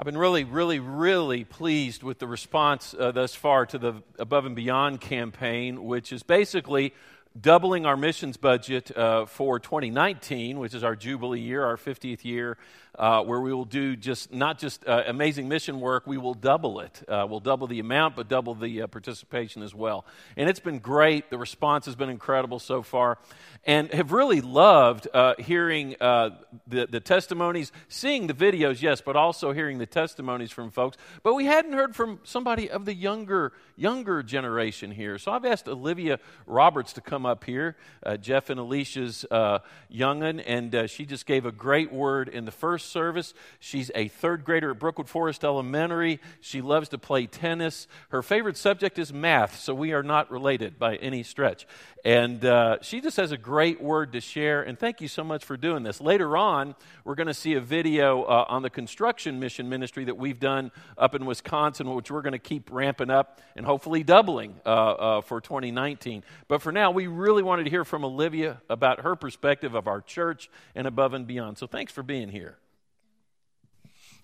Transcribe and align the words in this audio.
I've 0.00 0.06
been 0.06 0.16
really, 0.16 0.44
really, 0.44 0.78
really 0.78 1.44
pleased 1.44 2.02
with 2.02 2.20
the 2.20 2.26
response 2.26 2.94
uh, 2.98 3.12
thus 3.12 3.34
far 3.34 3.66
to 3.66 3.76
the 3.76 4.02
Above 4.18 4.46
and 4.46 4.56
Beyond 4.56 5.02
campaign, 5.02 5.84
which 5.84 6.10
is 6.10 6.22
basically 6.22 6.94
doubling 7.38 7.84
our 7.84 7.98
missions 7.98 8.38
budget 8.38 8.96
uh, 8.96 9.26
for 9.26 9.60
2019, 9.60 10.58
which 10.58 10.72
is 10.72 10.82
our 10.82 10.96
Jubilee 10.96 11.40
year, 11.40 11.66
our 11.66 11.76
50th 11.76 12.24
year, 12.24 12.56
uh, 13.00 13.22
where 13.22 13.40
we 13.40 13.50
will 13.50 13.64
do 13.64 13.96
just 13.96 14.30
not 14.30 14.58
just 14.58 14.86
uh, 14.86 15.04
amazing 15.06 15.48
mission 15.48 15.80
work, 15.80 16.06
we 16.06 16.18
will 16.18 16.34
double 16.34 16.80
it. 16.80 17.02
Uh, 17.08 17.26
we'll 17.28 17.40
double 17.40 17.66
the 17.66 17.80
amount, 17.80 18.14
but 18.14 18.28
double 18.28 18.54
the 18.54 18.82
uh, 18.82 18.86
participation 18.86 19.62
as 19.62 19.74
well. 19.74 20.04
And 20.36 20.50
it's 20.50 20.60
been 20.60 20.80
great. 20.80 21.30
The 21.30 21.38
response 21.38 21.86
has 21.86 21.96
been 21.96 22.10
incredible 22.10 22.58
so 22.58 22.82
far, 22.82 23.16
and 23.64 23.90
have 23.94 24.12
really 24.12 24.42
loved 24.42 25.08
uh, 25.14 25.34
hearing 25.38 25.96
uh, 25.98 26.30
the, 26.66 26.86
the 26.86 27.00
testimonies, 27.00 27.72
seeing 27.88 28.26
the 28.26 28.34
videos, 28.34 28.82
yes, 28.82 29.00
but 29.00 29.16
also 29.16 29.52
hearing 29.52 29.78
the 29.78 29.86
testimonies 29.86 30.50
from 30.50 30.70
folks. 30.70 30.98
But 31.22 31.32
we 31.32 31.46
hadn't 31.46 31.72
heard 31.72 31.96
from 31.96 32.20
somebody 32.24 32.70
of 32.70 32.84
the 32.84 32.94
younger 32.94 33.54
younger 33.76 34.22
generation 34.22 34.90
here. 34.90 35.16
So 35.16 35.32
I've 35.32 35.46
asked 35.46 35.66
Olivia 35.66 36.18
Roberts 36.44 36.92
to 36.92 37.00
come 37.00 37.24
up 37.24 37.44
here, 37.44 37.76
Jeff 38.20 38.50
and 38.50 38.60
Alicia's 38.60 39.24
youngin, 39.32 40.42
and 40.46 40.90
she 40.90 41.06
just 41.06 41.24
gave 41.24 41.46
a 41.46 41.52
great 41.52 41.90
word 41.90 42.28
in 42.28 42.44
the 42.44 42.50
first 42.50 42.89
service. 42.90 43.34
She's 43.58 43.90
a 43.94 44.08
third 44.08 44.44
grader 44.44 44.72
at 44.72 44.78
Brookwood 44.78 45.08
Forest 45.08 45.44
Elementary. 45.44 46.20
She 46.40 46.60
loves 46.60 46.88
to 46.90 46.98
play 46.98 47.26
tennis. 47.26 47.86
Her 48.10 48.22
favorite 48.22 48.56
subject 48.56 48.98
is 48.98 49.12
math, 49.12 49.58
so 49.58 49.74
we 49.74 49.92
are 49.92 50.02
not 50.02 50.30
related 50.30 50.78
by 50.78 50.96
any 50.96 51.22
stretch. 51.22 51.66
And 52.04 52.44
uh, 52.44 52.78
she 52.80 53.00
just 53.00 53.16
has 53.18 53.30
a 53.30 53.36
great 53.36 53.80
word 53.80 54.12
to 54.12 54.20
share. 54.20 54.62
And 54.62 54.78
thank 54.78 55.00
you 55.00 55.08
so 55.08 55.22
much 55.22 55.44
for 55.44 55.56
doing 55.56 55.82
this. 55.82 56.00
Later 56.00 56.36
on, 56.36 56.74
we're 57.04 57.14
going 57.14 57.26
to 57.26 57.34
see 57.34 57.54
a 57.54 57.60
video 57.60 58.22
uh, 58.22 58.46
on 58.48 58.62
the 58.62 58.70
construction 58.70 59.38
mission 59.38 59.68
ministry 59.68 60.04
that 60.04 60.16
we've 60.16 60.40
done 60.40 60.72
up 60.96 61.14
in 61.14 61.26
Wisconsin, 61.26 61.94
which 61.94 62.10
we're 62.10 62.22
going 62.22 62.32
to 62.32 62.38
keep 62.38 62.70
ramping 62.72 63.10
up 63.10 63.40
and 63.54 63.66
hopefully 63.66 64.02
doubling 64.02 64.54
uh, 64.64 64.68
uh 64.68 65.20
for 65.20 65.40
2019. 65.40 66.24
But 66.48 66.62
for 66.62 66.72
now, 66.72 66.90
we 66.90 67.06
really 67.06 67.42
wanted 67.42 67.64
to 67.64 67.70
hear 67.70 67.84
from 67.84 68.04
Olivia 68.04 68.62
about 68.68 69.00
her 69.00 69.16
perspective 69.16 69.74
of 69.74 69.86
our 69.86 70.00
church 70.00 70.50
and 70.74 70.86
above 70.86 71.14
and 71.14 71.26
beyond. 71.26 71.58
So 71.58 71.66
thanks 71.66 71.92
for 71.92 72.02
being 72.02 72.30
here. 72.30 72.56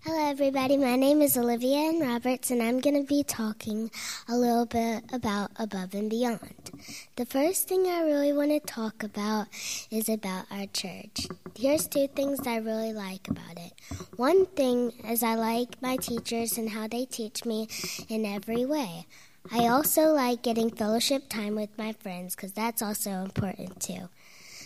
Hello, 0.09 0.29
everybody. 0.29 0.77
My 0.77 0.95
name 0.95 1.21
is 1.21 1.37
Olivia 1.37 1.79
Ann 1.79 1.99
Roberts, 1.99 2.49
and 2.49 2.63
I'm 2.63 2.79
going 2.79 2.95
to 2.95 3.05
be 3.05 3.23
talking 3.23 3.91
a 4.29 4.37
little 4.37 4.65
bit 4.65 5.03
about 5.11 5.51
Above 5.57 5.93
and 5.93 6.09
Beyond. 6.09 6.71
The 7.17 7.25
first 7.25 7.67
thing 7.67 7.87
I 7.87 8.03
really 8.03 8.31
want 8.31 8.51
to 8.51 8.61
talk 8.61 9.03
about 9.03 9.47
is 9.91 10.07
about 10.07 10.45
our 10.49 10.65
church. 10.67 11.27
Here's 11.57 11.89
two 11.89 12.07
things 12.07 12.47
I 12.47 12.55
really 12.55 12.93
like 12.93 13.27
about 13.27 13.57
it. 13.57 13.73
One 14.15 14.45
thing 14.45 14.93
is 15.05 15.23
I 15.23 15.35
like 15.35 15.81
my 15.81 15.97
teachers 15.97 16.57
and 16.57 16.69
how 16.69 16.87
they 16.87 17.03
teach 17.03 17.43
me 17.43 17.67
in 18.07 18.25
every 18.25 18.65
way. 18.65 19.07
I 19.51 19.67
also 19.67 20.13
like 20.13 20.41
getting 20.41 20.69
fellowship 20.69 21.27
time 21.27 21.55
with 21.55 21.77
my 21.77 21.91
friends 21.91 22.33
because 22.33 22.53
that's 22.53 22.81
also 22.81 23.11
important 23.11 23.81
too. 23.81 24.07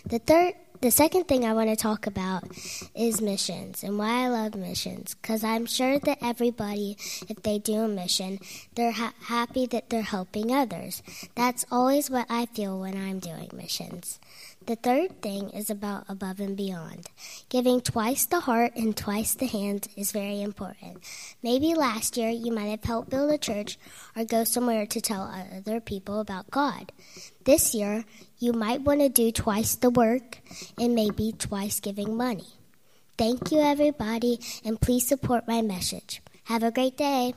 The 0.06 0.20
third 0.20 0.54
the 0.82 0.90
second 0.90 1.28
thing 1.28 1.44
I 1.44 1.54
want 1.54 1.70
to 1.70 1.76
talk 1.76 2.08
about 2.08 2.42
is 2.92 3.20
missions 3.20 3.84
and 3.84 3.96
why 3.98 4.24
I 4.24 4.28
love 4.28 4.56
missions. 4.56 5.14
Because 5.14 5.44
I'm 5.44 5.64
sure 5.64 6.00
that 6.00 6.18
everybody, 6.20 6.96
if 7.28 7.40
they 7.44 7.60
do 7.60 7.82
a 7.82 7.88
mission, 7.88 8.40
they're 8.74 8.90
ha- 8.90 9.14
happy 9.20 9.66
that 9.66 9.90
they're 9.90 10.02
helping 10.02 10.52
others. 10.52 11.00
That's 11.36 11.64
always 11.70 12.10
what 12.10 12.26
I 12.28 12.46
feel 12.46 12.80
when 12.80 12.96
I'm 12.96 13.20
doing 13.20 13.48
missions. 13.54 14.18
The 14.66 14.76
third 14.76 15.20
thing 15.20 15.50
is 15.50 15.70
about 15.70 16.04
above 16.08 16.38
and 16.38 16.56
beyond. 16.56 17.10
Giving 17.48 17.80
twice 17.80 18.26
the 18.26 18.40
heart 18.40 18.76
and 18.76 18.96
twice 18.96 19.34
the 19.34 19.46
hands 19.46 19.88
is 19.96 20.12
very 20.12 20.40
important. 20.40 21.02
Maybe 21.42 21.74
last 21.74 22.16
year 22.16 22.28
you 22.28 22.52
might 22.52 22.70
have 22.70 22.84
helped 22.84 23.10
build 23.10 23.32
a 23.32 23.38
church 23.38 23.76
or 24.14 24.24
go 24.24 24.44
somewhere 24.44 24.86
to 24.86 25.00
tell 25.00 25.22
other 25.22 25.80
people 25.80 26.20
about 26.20 26.50
God. 26.50 26.92
This 27.44 27.74
year 27.74 28.04
you 28.38 28.52
might 28.52 28.82
want 28.82 29.00
to 29.00 29.08
do 29.08 29.32
twice 29.32 29.74
the 29.74 29.90
work 29.90 30.38
and 30.78 30.94
maybe 30.94 31.32
twice 31.36 31.80
giving 31.80 32.16
money. 32.16 32.46
Thank 33.18 33.50
you, 33.50 33.60
everybody, 33.60 34.38
and 34.64 34.80
please 34.80 35.06
support 35.06 35.48
my 35.48 35.60
message. 35.60 36.22
Have 36.44 36.62
a 36.62 36.70
great 36.70 36.96
day. 36.96 37.34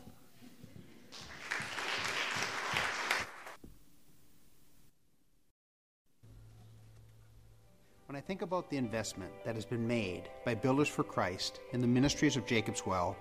When 8.16 8.24
I 8.24 8.28
think 8.28 8.44
about 8.44 8.70
the 8.70 8.78
investment 8.78 9.34
that 9.44 9.56
has 9.56 9.66
been 9.66 9.86
made 9.86 10.30
by 10.46 10.56
Builders 10.56 10.88
for 10.88 11.04
Christ 11.04 11.60
in 11.74 11.82
the 11.82 11.88
ministries 11.88 12.38
of 12.38 12.46
Jacob's 12.46 12.86
Well, 12.86 13.18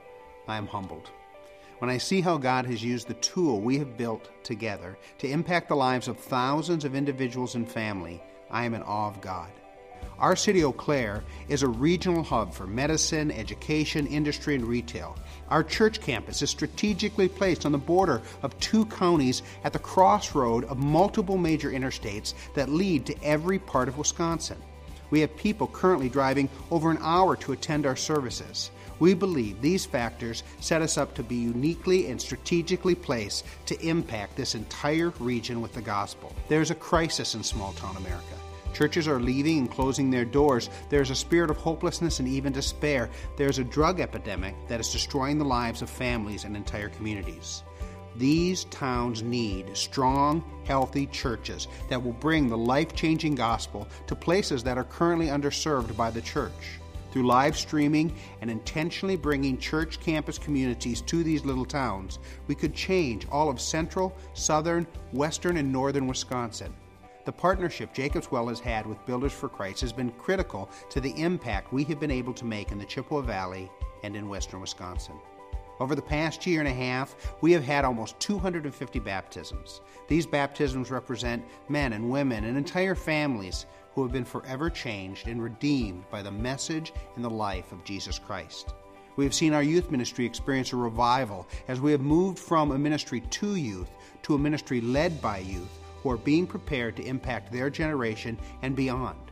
I 0.46 0.56
am 0.56 0.68
humbled. 0.68 1.10
When 1.80 1.90
I 1.90 1.98
see 1.98 2.20
how 2.20 2.36
God 2.36 2.64
has 2.66 2.80
used 2.80 3.08
the 3.08 3.14
tool 3.14 3.60
we 3.60 3.76
have 3.78 3.96
built 3.96 4.30
together 4.44 4.96
to 5.18 5.28
impact 5.28 5.68
the 5.68 5.74
lives 5.74 6.06
of 6.06 6.16
thousands 6.16 6.84
of 6.84 6.94
individuals 6.94 7.56
and 7.56 7.68
family, 7.68 8.22
I 8.52 8.64
am 8.66 8.72
in 8.72 8.84
awe 8.84 9.08
of 9.08 9.20
God. 9.20 9.50
Our 10.20 10.36
city, 10.36 10.62
Eau 10.62 10.70
Claire, 10.70 11.24
is 11.48 11.64
a 11.64 11.68
regional 11.68 12.22
hub 12.22 12.54
for 12.54 12.68
medicine, 12.68 13.32
education, 13.32 14.06
industry, 14.06 14.54
and 14.54 14.64
retail. 14.64 15.18
Our 15.48 15.64
church 15.64 16.00
campus 16.00 16.40
is 16.40 16.50
strategically 16.50 17.26
placed 17.26 17.66
on 17.66 17.72
the 17.72 17.78
border 17.78 18.22
of 18.44 18.56
two 18.60 18.86
counties 18.86 19.42
at 19.64 19.72
the 19.72 19.80
crossroad 19.80 20.62
of 20.66 20.78
multiple 20.78 21.36
major 21.36 21.72
interstates 21.72 22.34
that 22.54 22.68
lead 22.68 23.06
to 23.06 23.24
every 23.24 23.58
part 23.58 23.88
of 23.88 23.98
Wisconsin. 23.98 24.58
We 25.10 25.20
have 25.20 25.36
people 25.36 25.66
currently 25.66 26.08
driving 26.08 26.48
over 26.70 26.90
an 26.90 26.98
hour 27.00 27.36
to 27.36 27.52
attend 27.52 27.86
our 27.86 27.96
services. 27.96 28.70
We 29.00 29.14
believe 29.14 29.60
these 29.60 29.84
factors 29.84 30.42
set 30.60 30.82
us 30.82 30.96
up 30.96 31.14
to 31.14 31.22
be 31.22 31.34
uniquely 31.34 32.08
and 32.10 32.20
strategically 32.20 32.94
placed 32.94 33.44
to 33.66 33.80
impact 33.86 34.36
this 34.36 34.54
entire 34.54 35.10
region 35.18 35.60
with 35.60 35.74
the 35.74 35.82
gospel. 35.82 36.34
There's 36.48 36.70
a 36.70 36.76
crisis 36.76 37.34
in 37.34 37.42
small 37.42 37.72
town 37.72 37.96
America. 37.96 38.36
Churches 38.72 39.06
are 39.06 39.20
leaving 39.20 39.58
and 39.58 39.70
closing 39.70 40.10
their 40.10 40.24
doors. 40.24 40.68
There's 40.90 41.10
a 41.10 41.14
spirit 41.14 41.50
of 41.50 41.56
hopelessness 41.56 42.18
and 42.18 42.28
even 42.28 42.52
despair. 42.52 43.08
There's 43.36 43.60
a 43.60 43.64
drug 43.64 44.00
epidemic 44.00 44.56
that 44.66 44.80
is 44.80 44.90
destroying 44.90 45.38
the 45.38 45.44
lives 45.44 45.80
of 45.80 45.88
families 45.88 46.44
and 46.44 46.56
entire 46.56 46.88
communities. 46.88 47.62
These 48.16 48.64
towns 48.64 49.22
need 49.22 49.76
strong, 49.76 50.44
healthy 50.64 51.06
churches 51.06 51.66
that 51.88 52.02
will 52.02 52.12
bring 52.12 52.48
the 52.48 52.56
life 52.56 52.94
changing 52.94 53.34
gospel 53.34 53.88
to 54.06 54.14
places 54.14 54.62
that 54.62 54.78
are 54.78 54.84
currently 54.84 55.26
underserved 55.26 55.96
by 55.96 56.10
the 56.10 56.22
church. 56.22 56.78
Through 57.10 57.26
live 57.26 57.56
streaming 57.56 58.12
and 58.40 58.50
intentionally 58.50 59.16
bringing 59.16 59.58
church 59.58 60.00
campus 60.00 60.38
communities 60.38 61.00
to 61.02 61.22
these 61.22 61.44
little 61.44 61.64
towns, 61.64 62.18
we 62.46 62.54
could 62.54 62.74
change 62.74 63.26
all 63.30 63.48
of 63.48 63.60
central, 63.60 64.16
southern, 64.34 64.86
western, 65.12 65.56
and 65.56 65.72
northern 65.72 66.06
Wisconsin. 66.06 66.74
The 67.24 67.32
partnership 67.32 67.94
Jacob's 67.94 68.30
Well 68.30 68.48
has 68.48 68.60
had 68.60 68.86
with 68.86 69.04
Builders 69.06 69.32
for 69.32 69.48
Christ 69.48 69.80
has 69.80 69.92
been 69.92 70.10
critical 70.12 70.68
to 70.90 71.00
the 71.00 71.14
impact 71.20 71.72
we 71.72 71.84
have 71.84 71.98
been 71.98 72.10
able 72.10 72.34
to 72.34 72.44
make 72.44 72.70
in 72.70 72.78
the 72.78 72.84
Chippewa 72.84 73.22
Valley 73.22 73.70
and 74.02 74.14
in 74.14 74.28
western 74.28 74.60
Wisconsin. 74.60 75.14
Over 75.80 75.94
the 75.94 76.02
past 76.02 76.46
year 76.46 76.60
and 76.60 76.68
a 76.68 76.72
half, 76.72 77.16
we 77.40 77.52
have 77.52 77.64
had 77.64 77.84
almost 77.84 78.18
250 78.20 78.98
baptisms. 79.00 79.80
These 80.08 80.26
baptisms 80.26 80.90
represent 80.90 81.44
men 81.68 81.92
and 81.92 82.10
women 82.10 82.44
and 82.44 82.56
entire 82.56 82.94
families 82.94 83.66
who 83.94 84.02
have 84.02 84.12
been 84.12 84.24
forever 84.24 84.70
changed 84.70 85.28
and 85.28 85.42
redeemed 85.42 86.04
by 86.10 86.22
the 86.22 86.30
message 86.30 86.92
and 87.16 87.24
the 87.24 87.30
life 87.30 87.72
of 87.72 87.84
Jesus 87.84 88.18
Christ. 88.18 88.74
We 89.16 89.24
have 89.24 89.34
seen 89.34 89.52
our 89.52 89.62
youth 89.62 89.90
ministry 89.90 90.26
experience 90.26 90.72
a 90.72 90.76
revival 90.76 91.46
as 91.68 91.80
we 91.80 91.92
have 91.92 92.00
moved 92.00 92.38
from 92.38 92.72
a 92.72 92.78
ministry 92.78 93.20
to 93.20 93.54
youth 93.54 93.90
to 94.22 94.34
a 94.34 94.38
ministry 94.38 94.80
led 94.80 95.20
by 95.20 95.38
youth 95.38 95.78
who 96.02 96.10
are 96.10 96.16
being 96.16 96.46
prepared 96.46 96.96
to 96.96 97.04
impact 97.04 97.52
their 97.52 97.70
generation 97.70 98.38
and 98.62 98.74
beyond. 98.74 99.23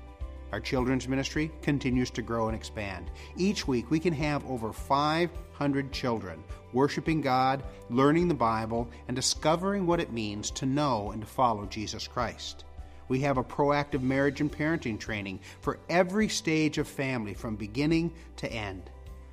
Our 0.53 0.61
children's 0.61 1.09
ministry 1.09 1.51
continues 1.63 2.11
to 2.11 2.23
grow 2.23 2.49
and 2.49 2.55
expand. 2.55 3.11
Each 3.37 3.67
week, 3.67 3.91
we 3.91 3.99
can 3.99 4.13
have 4.13 4.45
over 4.45 4.73
500 4.73 5.93
children 5.93 6.45
worshiping 6.75 7.21
God, 7.21 7.63
learning 7.91 8.29
the 8.29 8.35
Bible, 8.35 8.89
and 9.09 9.17
discovering 9.17 9.87
what 9.87 10.01
it 10.01 10.13
means 10.13 10.51
to 10.53 10.67
know 10.67 11.11
and 11.11 11.23
to 11.23 11.27
follow 11.27 11.67
Jesus 11.67 12.07
Christ. 12.07 12.65
We 13.09 13.21
have 13.21 13.39
a 13.39 13.45
proactive 13.45 14.03
marriage 14.03 14.41
and 14.41 14.51
parenting 14.51 14.99
training 14.99 15.41
for 15.61 15.79
every 15.89 16.29
stage 16.29 16.79
of 16.79 16.89
family 16.89 17.35
from 17.35 17.57
beginning 17.57 18.13
to 18.37 18.51
end. 18.51 18.91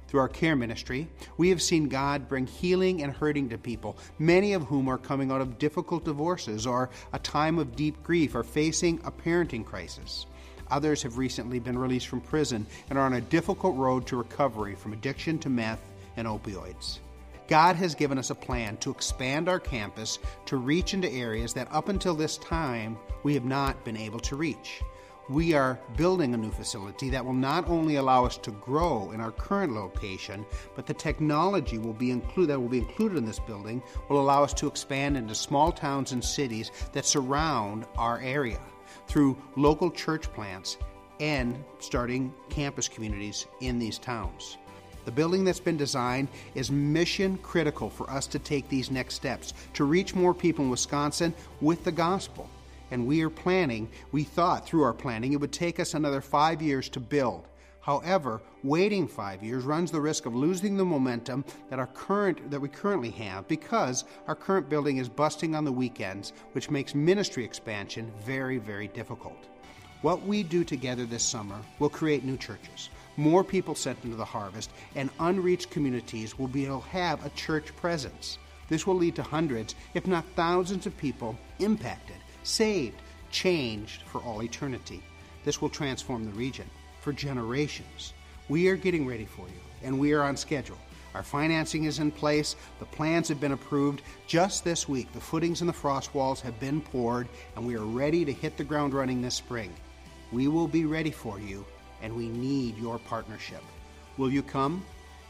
Through 0.08 0.22
our 0.22 0.28
care 0.28 0.56
ministry, 0.56 1.08
we 1.38 1.50
have 1.50 1.62
seen 1.62 1.88
God 1.88 2.28
bring 2.28 2.48
healing 2.48 3.04
and 3.04 3.14
hurting 3.14 3.50
to 3.50 3.58
people, 3.58 3.98
many 4.18 4.54
of 4.54 4.64
whom 4.64 4.88
are 4.88 4.98
coming 4.98 5.32
out 5.32 5.40
of 5.40 5.60
difficult 5.60 6.04
divorces 6.04 6.66
or 6.66 6.90
a 7.14 7.20
time 7.20 7.60
of 7.60 7.76
deep 7.76 8.02
grief 8.04 8.36
or 8.36 8.44
facing 8.44 9.00
a 9.04 9.12
parenting 9.12 9.64
crisis. 9.64 10.26
Others 10.72 11.04
have 11.04 11.18
recently 11.18 11.60
been 11.60 11.78
released 11.78 12.08
from 12.08 12.22
prison 12.22 12.66
and 12.90 13.00
are 13.00 13.06
on 13.06 13.14
a 13.14 13.22
difficult 13.22 13.76
road 13.76 14.06
to 14.08 14.18
recovery 14.18 14.76
from 14.76 14.94
addiction 14.94 15.40
to 15.40 15.50
meth 15.50 15.82
and 16.18 16.28
opioids. 16.28 17.00
God 17.48 17.76
has 17.78 17.96
given 17.96 18.20
us 18.20 18.30
a 18.30 18.36
plan 18.36 18.78
to 18.78 18.92
expand 18.92 19.50
our 19.50 19.60
campus 19.60 20.20
to 20.46 20.58
reach 20.58 20.94
into 20.94 21.12
areas 21.12 21.54
that 21.56 21.68
up 21.72 21.90
until 21.90 22.14
this 22.14 22.38
time 22.38 22.98
we 23.24 23.34
have 23.34 23.46
not 23.46 23.84
been 23.84 23.98
able 23.98 24.20
to 24.20 24.36
reach. 24.36 24.82
we 25.30 25.54
are 25.54 25.80
building 25.96 26.34
a 26.34 26.38
new 26.38 26.50
facility 26.50 27.10
that 27.12 27.24
will 27.24 27.34
not 27.34 27.70
only 27.70 27.98
allow 27.98 28.26
us 28.26 28.36
to 28.38 28.50
grow 28.52 29.12
in 29.12 29.22
our 29.22 29.32
current 29.32 29.74
location, 29.74 30.44
but 30.76 30.88
the 30.88 30.94
technology 30.94 31.78
will 31.78 31.94
be 31.94 32.12
that 32.12 32.60
will 32.60 32.68
be 32.68 32.80
included 32.80 33.18
in 33.18 33.26
this 33.26 33.40
building 33.40 33.82
will 34.10 34.20
allow 34.20 34.44
us 34.44 34.54
to 34.56 34.68
expand 34.68 35.16
into 35.16 35.36
small 35.36 35.72
towns 35.72 36.12
and 36.14 36.24
cities 36.24 36.72
that 36.94 37.06
surround 37.06 37.86
our 37.96 38.20
area 38.22 38.60
through 39.08 39.38
local 39.56 39.92
church 39.92 40.32
plants 40.34 40.78
and 41.20 41.62
starting 41.80 42.34
campus 42.50 42.88
communities 42.88 43.48
in 43.62 43.80
these 43.80 43.98
towns. 43.98 44.58
The 45.06 45.12
building 45.12 45.44
that's 45.44 45.60
been 45.60 45.78
designed 45.78 46.28
is 46.56 46.72
mission 46.72 47.38
critical 47.40 47.90
for 47.90 48.10
us 48.10 48.28
to 48.28 48.40
take 48.40 48.70
these 48.70 48.92
next 48.92 49.16
steps 49.16 49.54
to 49.74 49.86
reach 49.86 50.14
more 50.16 50.34
people 50.34 50.66
in 50.66 50.72
Wisconsin 50.72 51.34
with 51.62 51.84
the 51.84 51.92
gospel 51.92 52.50
and 52.92 53.06
we 53.06 53.22
are 53.22 53.30
planning, 53.30 53.90
we 54.12 54.24
thought 54.24 54.66
through 54.66 54.84
our 54.84 54.94
planning 54.94 55.34
it 55.34 55.40
would 55.40 55.52
take 55.52 55.80
us 55.80 55.94
another 55.94 56.22
five 56.22 56.62
years 56.62 56.90
to 56.90 57.00
build. 57.00 57.49
However, 57.90 58.40
waiting 58.62 59.08
five 59.08 59.42
years 59.42 59.64
runs 59.64 59.90
the 59.90 60.00
risk 60.00 60.28
of 60.28 60.36
losing 60.36 60.78
the 60.78 60.86
momentum 60.86 61.44
that 61.72 61.80
our 61.80 61.88
current 61.88 62.52
that 62.52 62.62
we 62.62 62.70
currently 62.70 63.10
have 63.10 63.48
because 63.48 64.04
our 64.28 64.36
current 64.36 64.70
building 64.70 64.98
is 64.98 65.10
busting 65.10 65.56
on 65.56 65.66
the 65.66 65.72
weekends, 65.72 66.32
which 66.52 66.70
makes 66.70 66.94
ministry 66.94 67.44
expansion 67.44 68.12
very, 68.24 68.60
very 68.60 68.90
difficult. 68.90 69.44
What 70.04 70.22
we 70.22 70.44
do 70.44 70.64
together 70.64 71.04
this 71.04 71.24
summer 71.24 71.60
will 71.80 71.90
create 71.90 72.24
new 72.24 72.38
churches, 72.38 72.92
more 73.18 73.44
people 73.44 73.74
sent 73.74 74.04
into 74.04 74.18
the 74.18 74.24
harvest, 74.24 74.70
and 74.94 75.10
unreached 75.20 75.72
communities 75.72 76.38
will 76.38 76.48
be 76.48 76.68
able 76.68 76.82
to 76.82 76.90
have 76.90 77.26
a 77.26 77.32
church 77.32 77.76
presence. 77.76 78.38
This 78.68 78.86
will 78.86 78.98
lead 78.98 79.16
to 79.16 79.24
hundreds, 79.24 79.74
if 79.96 80.06
not 80.06 80.26
thousands, 80.36 80.86
of 80.86 80.96
people 80.96 81.36
impacted 81.58 82.18
saved, 82.44 83.02
changed 83.32 84.04
for 84.04 84.22
all 84.22 84.44
eternity. 84.44 85.02
This 85.44 85.60
will 85.60 85.70
transform 85.70 86.26
the 86.26 86.38
region 86.38 86.70
for 87.02 87.14
generations. 87.14 88.14
We 88.48 88.68
are 88.68 88.76
getting 88.76 89.06
ready 89.06 89.26
for 89.26 89.48
you, 89.48 89.62
and 89.84 90.00
we 90.00 90.14
are 90.14 90.24
on 90.24 90.38
schedule. 90.38 90.78
Our 91.16 91.24
financing 91.24 91.86
is 91.86 92.00
in 92.00 92.12
place, 92.12 92.56
the 92.80 92.86
plans 92.86 93.28
have 93.30 93.40
been 93.40 93.52
approved. 93.52 94.04
Just 94.28 94.64
this 94.64 94.88
week, 94.88 95.12
the 95.12 95.20
footings 95.20 95.62
and 95.62 95.70
the 95.70 95.74
frost 95.74 96.14
walls 96.14 96.42
have 96.42 96.60
been 96.60 96.82
poured, 96.82 97.28
and 97.56 97.66
we 97.66 97.76
are 97.76 97.86
ready 97.86 98.24
to 98.26 98.32
hit 98.32 98.58
the 98.58 98.64
ground 98.64 98.94
running 98.94 99.22
this 99.22 99.36
spring. 99.36 99.74
We 100.32 100.48
will 100.48 100.68
be 100.68 100.86
ready 100.86 101.12
for 101.12 101.40
you, 101.40 101.66
and 102.02 102.16
we 102.16 102.30
need 102.30 102.78
your 102.78 103.00
partnership. 103.00 103.64
Will 104.18 104.32
you 104.32 104.44
come? 104.44 104.86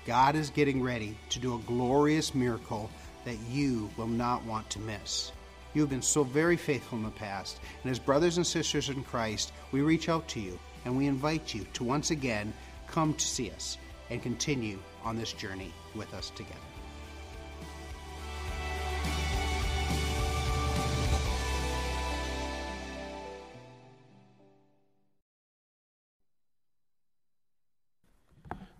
God 0.05 0.35
is 0.35 0.49
getting 0.49 0.81
ready 0.81 1.17
to 1.29 1.39
do 1.39 1.55
a 1.55 1.59
glorious 1.59 2.35
miracle 2.35 2.89
that 3.23 3.37
you 3.49 3.89
will 3.95 4.07
not 4.07 4.43
want 4.45 4.69
to 4.71 4.79
miss. 4.79 5.31
You 5.73 5.81
have 5.81 5.89
been 5.89 6.01
so 6.01 6.23
very 6.23 6.57
faithful 6.57 6.97
in 6.97 7.03
the 7.03 7.11
past, 7.11 7.59
and 7.83 7.91
as 7.91 7.99
brothers 7.99 8.37
and 8.37 8.45
sisters 8.45 8.89
in 8.89 9.03
Christ, 9.03 9.53
we 9.71 9.81
reach 9.81 10.09
out 10.09 10.27
to 10.29 10.39
you 10.39 10.59
and 10.85 10.97
we 10.97 11.07
invite 11.07 11.53
you 11.53 11.65
to 11.73 11.83
once 11.83 12.11
again 12.11 12.53
come 12.87 13.13
to 13.13 13.25
see 13.25 13.51
us 13.51 13.77
and 14.09 14.21
continue 14.21 14.79
on 15.03 15.17
this 15.17 15.33
journey 15.33 15.71
with 15.95 16.13
us 16.13 16.31
together. 16.31 16.59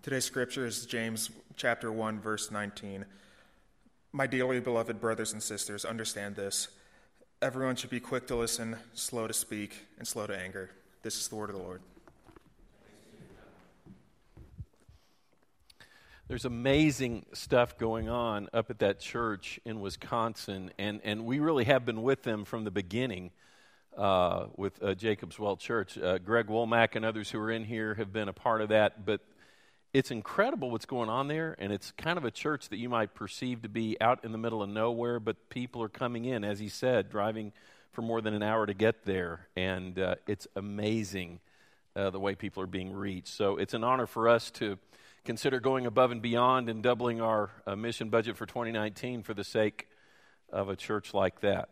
Today's 0.02 0.24
scripture 0.24 0.64
is 0.64 0.86
James 0.86 1.30
chapter 1.56 1.92
1 1.92 2.20
verse 2.20 2.50
19. 2.50 3.04
My 4.12 4.26
dearly 4.26 4.58
beloved 4.58 4.98
brothers 4.98 5.34
and 5.34 5.42
sisters, 5.42 5.84
understand 5.84 6.36
this. 6.36 6.68
Everyone 7.42 7.76
should 7.76 7.90
be 7.90 8.00
quick 8.00 8.26
to 8.28 8.34
listen, 8.34 8.76
slow 8.94 9.26
to 9.26 9.34
speak, 9.34 9.86
and 9.98 10.08
slow 10.08 10.26
to 10.26 10.36
anger. 10.36 10.70
This 11.02 11.18
is 11.18 11.28
the 11.28 11.36
word 11.36 11.48
of 11.48 11.56
the 11.56 11.62
Lord. 11.62 11.80
There's 16.28 16.44
amazing 16.44 17.24
stuff 17.32 17.78
going 17.78 18.10
on 18.10 18.50
up 18.52 18.68
at 18.68 18.80
that 18.80 19.00
church 19.00 19.58
in 19.64 19.80
Wisconsin, 19.80 20.70
and, 20.78 21.00
and 21.02 21.24
we 21.24 21.38
really 21.38 21.64
have 21.64 21.86
been 21.86 22.02
with 22.02 22.22
them 22.22 22.44
from 22.44 22.64
the 22.64 22.70
beginning 22.70 23.30
uh, 23.96 24.48
with 24.56 24.82
uh, 24.82 24.94
Jacob's 24.94 25.38
Well 25.38 25.56
Church. 25.56 25.96
Uh, 25.96 26.18
Greg 26.18 26.48
Womack 26.48 26.96
and 26.96 27.04
others 27.06 27.30
who 27.30 27.38
are 27.38 27.50
in 27.50 27.64
here 27.64 27.94
have 27.94 28.12
been 28.12 28.28
a 28.28 28.34
part 28.34 28.60
of 28.60 28.68
that, 28.68 29.06
but 29.06 29.22
it's 29.94 30.10
incredible 30.10 30.70
what's 30.70 30.84
going 30.84 31.08
on 31.08 31.28
there, 31.28 31.56
and 31.58 31.72
it's 31.72 31.92
kind 31.92 32.18
of 32.18 32.26
a 32.26 32.30
church 32.30 32.68
that 32.68 32.76
you 32.76 32.90
might 32.90 33.14
perceive 33.14 33.62
to 33.62 33.70
be 33.70 33.96
out 34.02 34.22
in 34.22 34.32
the 34.32 34.38
middle 34.38 34.62
of 34.62 34.68
nowhere, 34.68 35.18
but 35.18 35.48
people 35.48 35.82
are 35.82 35.88
coming 35.88 36.26
in, 36.26 36.44
as 36.44 36.58
he 36.60 36.68
said, 36.68 37.08
driving 37.08 37.52
for 37.92 38.02
more 38.02 38.20
than 38.20 38.34
an 38.34 38.42
hour 38.42 38.66
to 38.66 38.74
get 38.74 39.04
there, 39.04 39.48
and 39.56 39.98
uh, 39.98 40.14
it's 40.26 40.46
amazing 40.56 41.40
uh, 41.96 42.10
the 42.10 42.20
way 42.20 42.34
people 42.34 42.62
are 42.62 42.68
being 42.68 42.92
reached. 42.92 43.28
So 43.28 43.56
it's 43.56 43.74
an 43.74 43.84
honor 43.84 44.06
for 44.06 44.28
us 44.28 44.50
to 44.52 44.78
consider 45.24 45.60
going 45.60 45.86
above 45.86 46.10
and 46.10 46.22
beyond 46.22 46.68
and 46.68 46.82
doubling 46.82 47.20
our 47.20 47.50
uh, 47.66 47.76
mission 47.76 48.08
budget 48.08 48.36
for 48.36 48.46
2019 48.46 49.22
for 49.22 49.34
the 49.34 49.44
sake 49.44 49.88
of 50.52 50.68
a 50.68 50.76
church 50.76 51.12
like 51.12 51.40
that. 51.40 51.68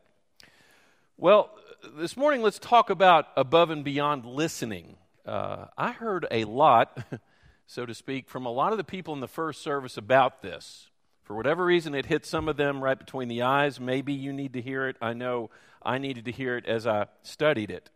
Well, 1.16 1.50
this 1.96 2.16
morning 2.16 2.42
let's 2.42 2.58
talk 2.58 2.90
about 2.90 3.26
above 3.36 3.70
and 3.70 3.84
beyond 3.84 4.26
listening. 4.26 4.96
Uh, 5.24 5.66
I 5.76 5.92
heard 5.92 6.26
a 6.30 6.44
lot. 6.44 6.98
so 7.66 7.86
to 7.86 7.94
speak, 7.94 8.28
from 8.28 8.46
a 8.46 8.52
lot 8.52 8.72
of 8.72 8.78
the 8.78 8.84
people 8.84 9.14
in 9.14 9.20
the 9.20 9.28
first 9.28 9.62
service 9.62 9.96
about 9.96 10.42
this. 10.42 10.87
For 11.28 11.34
whatever 11.34 11.62
reason, 11.62 11.94
it 11.94 12.06
hit 12.06 12.24
some 12.24 12.48
of 12.48 12.56
them 12.56 12.82
right 12.82 12.98
between 12.98 13.28
the 13.28 13.42
eyes. 13.42 13.78
Maybe 13.78 14.14
you 14.14 14.32
need 14.32 14.54
to 14.54 14.62
hear 14.62 14.88
it. 14.88 14.96
I 15.02 15.12
know 15.12 15.50
I 15.82 15.98
needed 15.98 16.24
to 16.24 16.32
hear 16.32 16.56
it 16.56 16.64
as 16.64 16.86
I 16.86 17.08
studied 17.22 17.70
it. 17.70 17.90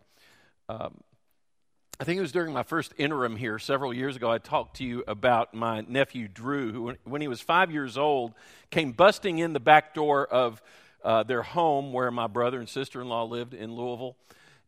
Um, 0.69 1.00
I 1.99 2.05
think 2.05 2.19
it 2.19 2.20
was 2.20 2.31
during 2.31 2.52
my 2.52 2.62
first 2.62 2.93
interim 2.99 3.37
here 3.37 3.58
several 3.58 3.94
years 3.94 4.17
ago. 4.17 4.31
I 4.31 4.37
talked 4.37 4.76
to 4.76 4.84
you 4.84 5.02
about 5.08 5.55
my 5.55 5.81
nephew 5.81 6.29
Drew, 6.29 6.73
who, 6.73 6.94
when 7.05 7.23
he 7.23 7.29
was 7.29 7.40
five 7.40 7.70
years 7.70 7.96
old, 7.96 8.34
came 8.70 8.93
busting 8.93 9.38
in 9.38 9.55
the 9.55 9.61
back 9.61 9.94
door 9.94 10.26
of 10.26 10.61
uh, 11.02 11.23
their 11.23 11.43
home 11.43 11.94
where 11.94 12.11
my 12.11 12.26
brother 12.26 12.58
and 12.58 12.69
sister 12.69 13.00
in 13.00 13.08
law 13.08 13.25
lived 13.25 13.55
in 13.55 13.75
Louisville 13.75 14.14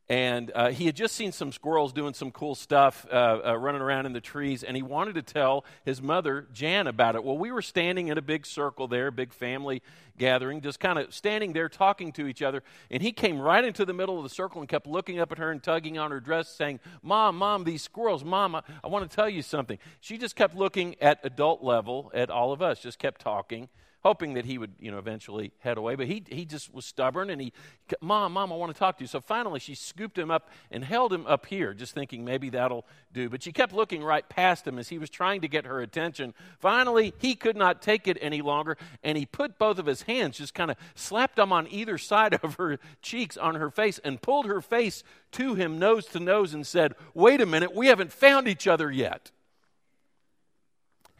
and 0.09 0.53
uh, 0.55 0.71
he 0.71 0.85
had 0.85 0.95
just 0.95 1.17
seen 1.17 1.33
some 1.33 1.51
squirrels 1.51 1.93
doing 1.93 2.13
some 2.13 2.31
cool 2.31 2.55
stuff 2.55 3.07
uh, 3.11 3.41
uh, 3.47 3.57
running 3.57 3.81
around 3.81 4.05
in 4.05 4.13
the 4.13 4.21
trees 4.21 4.63
and 4.63 4.77
he 4.77 4.83
wanted 4.83 5.15
to 5.15 5.23
tell 5.23 5.65
his 5.85 6.03
mother 6.03 6.47
jan 6.53 6.87
about 6.87 7.15
it. 7.15 7.25
Well 7.25 7.39
we 7.39 7.51
were 7.51 7.63
standing 7.63 8.09
in 8.09 8.19
a 8.19 8.23
big 8.23 8.45
circle 8.45 8.87
there 8.87 9.11
big 9.11 9.33
family 9.33 9.83
gathering 10.19 10.61
just 10.61 10.79
kind 10.79 10.99
of 10.99 11.15
standing 11.15 11.55
there 11.55 11.71
talking 11.71 12.13
to 12.13 12.27
each 12.27 12.43
other. 12.43 12.63
And 12.91 13.03
he 13.03 13.13
came 13.13 13.39
right 13.39 13.65
into 13.65 13.87
the 13.87 13.95
middle 13.95 14.19
of 14.19 14.25
the 14.25 14.29
circle 14.29 14.61
and 14.61 14.69
kept 14.69 14.87
looking 14.87 15.19
up 15.21 15.33
at 15.33 15.39
her 15.39 15.51
and 15.51 15.63
tugging 15.63 15.97
on 15.97 16.11
her 16.11 16.21
dress 16.21 16.49
saying 16.49 16.81
mom 17.03 17.39
mom 17.39 17.65
these 17.65 17.83
squirrels 17.83 18.25
mom 18.25 18.57
i, 18.57 18.63
I 18.83 18.89
want 18.89 19.09
to 19.09 19.15
tell 19.15 19.29
you 19.29 19.41
something. 19.41 19.79
She 20.01 20.19
just 20.19 20.37
kept 20.37 20.55
looking 20.55 20.97
at 21.01 21.21
adult 21.25 21.63
level 21.63 22.11
at 22.15 22.29
all 22.29 22.53
of 22.53 22.61
us 22.61 22.81
just 22.81 22.99
kept 22.99 23.23
talking 23.23 23.71
hoping 24.05 24.35
that 24.35 24.45
he 24.45 24.59
would, 24.59 24.73
you 24.79 24.91
know, 24.91 24.99
eventually 24.99 25.51
head 25.61 25.79
away. 25.79 25.95
But 25.95 26.07
he, 26.07 26.23
he 26.29 26.45
just 26.45 26.73
was 26.75 26.85
stubborn 26.85 27.31
and 27.31 27.41
he, 27.41 27.55
Mom, 28.03 28.35
Mom, 28.35 28.53
I 28.53 28.57
want 28.57 28.73
to 28.73 28.79
talk 28.79 28.99
to 28.99 29.05
you. 29.05 29.09
So 29.09 29.21
finally 29.21 29.59
she 29.59 29.75
scooped 29.75 30.19
him 30.19 30.31
up 30.31 30.51
and 30.71 30.85
held 30.85 31.11
him 31.11 31.27
up 31.27 31.47
here, 31.47 31.73
just 31.73 31.95
thinking 31.95 32.23
maybe 32.23 32.51
that'll 32.51 32.85
do. 33.15 33.31
But 33.31 33.43
she 33.43 33.51
kept 33.51 33.73
looking 33.73 34.05
right 34.05 34.29
past 34.29 34.67
him 34.67 34.79
as 34.79 34.91
he 34.91 34.99
was 34.99 35.09
trying 35.09 35.41
to 35.41 35.49
get 35.49 35.65
her 35.65 35.81
attention. 35.81 36.35
Finally, 36.59 37.15
he 37.19 37.35
could 37.35 37.57
not 37.57 37.81
take 37.81 38.07
it 38.07 38.19
any 38.21 38.43
longer 38.43 38.77
and 39.03 39.17
he 39.17 39.25
put 39.25 39.59
both 39.59 39.79
of 39.79 39.87
his 39.87 40.03
hands, 40.03 40.37
just 40.37 40.53
kind 40.53 40.71
of 40.71 40.77
slapped 40.95 41.37
them 41.37 41.51
on 41.51 41.67
either 41.71 41.97
side 41.97 42.35
of 42.43 42.57
her 42.57 42.79
cheeks 43.01 43.39
on 43.39 43.55
her 43.55 43.71
face 43.71 43.99
and 44.05 44.21
pulled 44.21 44.45
her 44.45 44.61
face 44.61 45.03
to 45.33 45.55
him 45.55 45.79
nose 45.79 46.05
to 46.07 46.21
nose 46.21 46.53
and 46.53 46.67
said, 46.67 46.95
Wait 47.15 47.41
a 47.41 47.47
minute, 47.47 47.75
we 47.75 47.87
haven't 47.87 48.13
found 48.13 48.49
each 48.49 48.67
other 48.67 48.91
yet. 48.91 49.31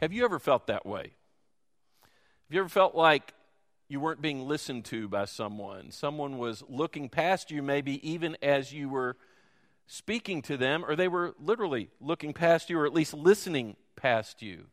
Have 0.01 0.13
you 0.13 0.23
ever 0.23 0.37
felt 0.37 0.67
that 0.67 0.85
way? 0.85 1.13
Have 2.47 2.53
you 2.53 2.59
ever 2.59 2.69
felt 2.69 2.93
like 2.93 3.33
you 3.87 3.99
weren't 3.99 4.21
being 4.21 4.47
listened 4.47 4.85
to 4.85 5.07
by 5.07 5.25
someone? 5.25 5.89
Someone 5.89 6.37
was 6.37 6.63
looking 6.69 7.09
past 7.09 7.49
you, 7.49 7.63
maybe 7.63 8.07
even 8.07 8.37
as 8.39 8.71
you 8.71 8.87
were 8.87 9.17
speaking 9.87 10.43
to 10.43 10.55
them, 10.55 10.85
or 10.85 10.95
they 10.95 11.07
were 11.07 11.33
literally 11.39 11.89
looking 11.99 12.33
past 12.33 12.69
you, 12.69 12.77
or 12.77 12.85
at 12.85 12.93
least 12.93 13.15
listening 13.15 13.75
past 13.95 14.43
you. 14.43 14.65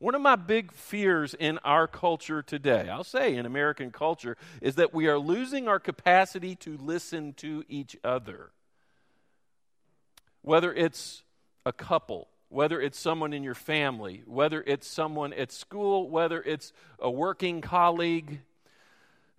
One 0.00 0.16
of 0.16 0.20
my 0.20 0.34
big 0.34 0.72
fears 0.72 1.32
in 1.32 1.58
our 1.58 1.86
culture 1.86 2.42
today, 2.42 2.88
I'll 2.88 3.04
say 3.04 3.36
in 3.36 3.46
American 3.46 3.92
culture, 3.92 4.36
is 4.60 4.74
that 4.74 4.92
we 4.92 5.06
are 5.06 5.16
losing 5.16 5.68
our 5.68 5.78
capacity 5.78 6.56
to 6.56 6.76
listen 6.76 7.34
to 7.34 7.62
each 7.68 7.96
other. 8.02 8.50
Whether 10.42 10.74
it's 10.74 11.22
a 11.64 11.72
couple, 11.72 12.26
whether 12.48 12.80
it's 12.80 12.98
someone 12.98 13.32
in 13.32 13.42
your 13.42 13.54
family, 13.54 14.22
whether 14.26 14.62
it's 14.66 14.86
someone 14.86 15.32
at 15.32 15.52
school, 15.52 16.08
whether 16.08 16.42
it's 16.42 16.72
a 16.98 17.10
working 17.10 17.60
colleague, 17.60 18.40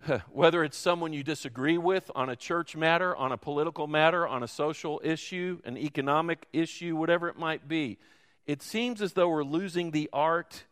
whether 0.30 0.62
it's 0.62 0.76
someone 0.76 1.12
you 1.12 1.22
disagree 1.22 1.78
with 1.78 2.10
on 2.14 2.28
a 2.28 2.36
church 2.36 2.76
matter, 2.76 3.16
on 3.16 3.32
a 3.32 3.36
political 3.36 3.86
matter, 3.86 4.26
on 4.26 4.42
a 4.42 4.48
social 4.48 5.00
issue, 5.02 5.60
an 5.64 5.76
economic 5.76 6.46
issue, 6.52 6.96
whatever 6.96 7.28
it 7.28 7.38
might 7.38 7.66
be. 7.66 7.98
It 8.46 8.62
seems 8.62 9.02
as 9.02 9.14
though 9.14 9.28
we're 9.28 9.44
losing 9.44 9.90
the 9.90 10.08
art 10.12 10.64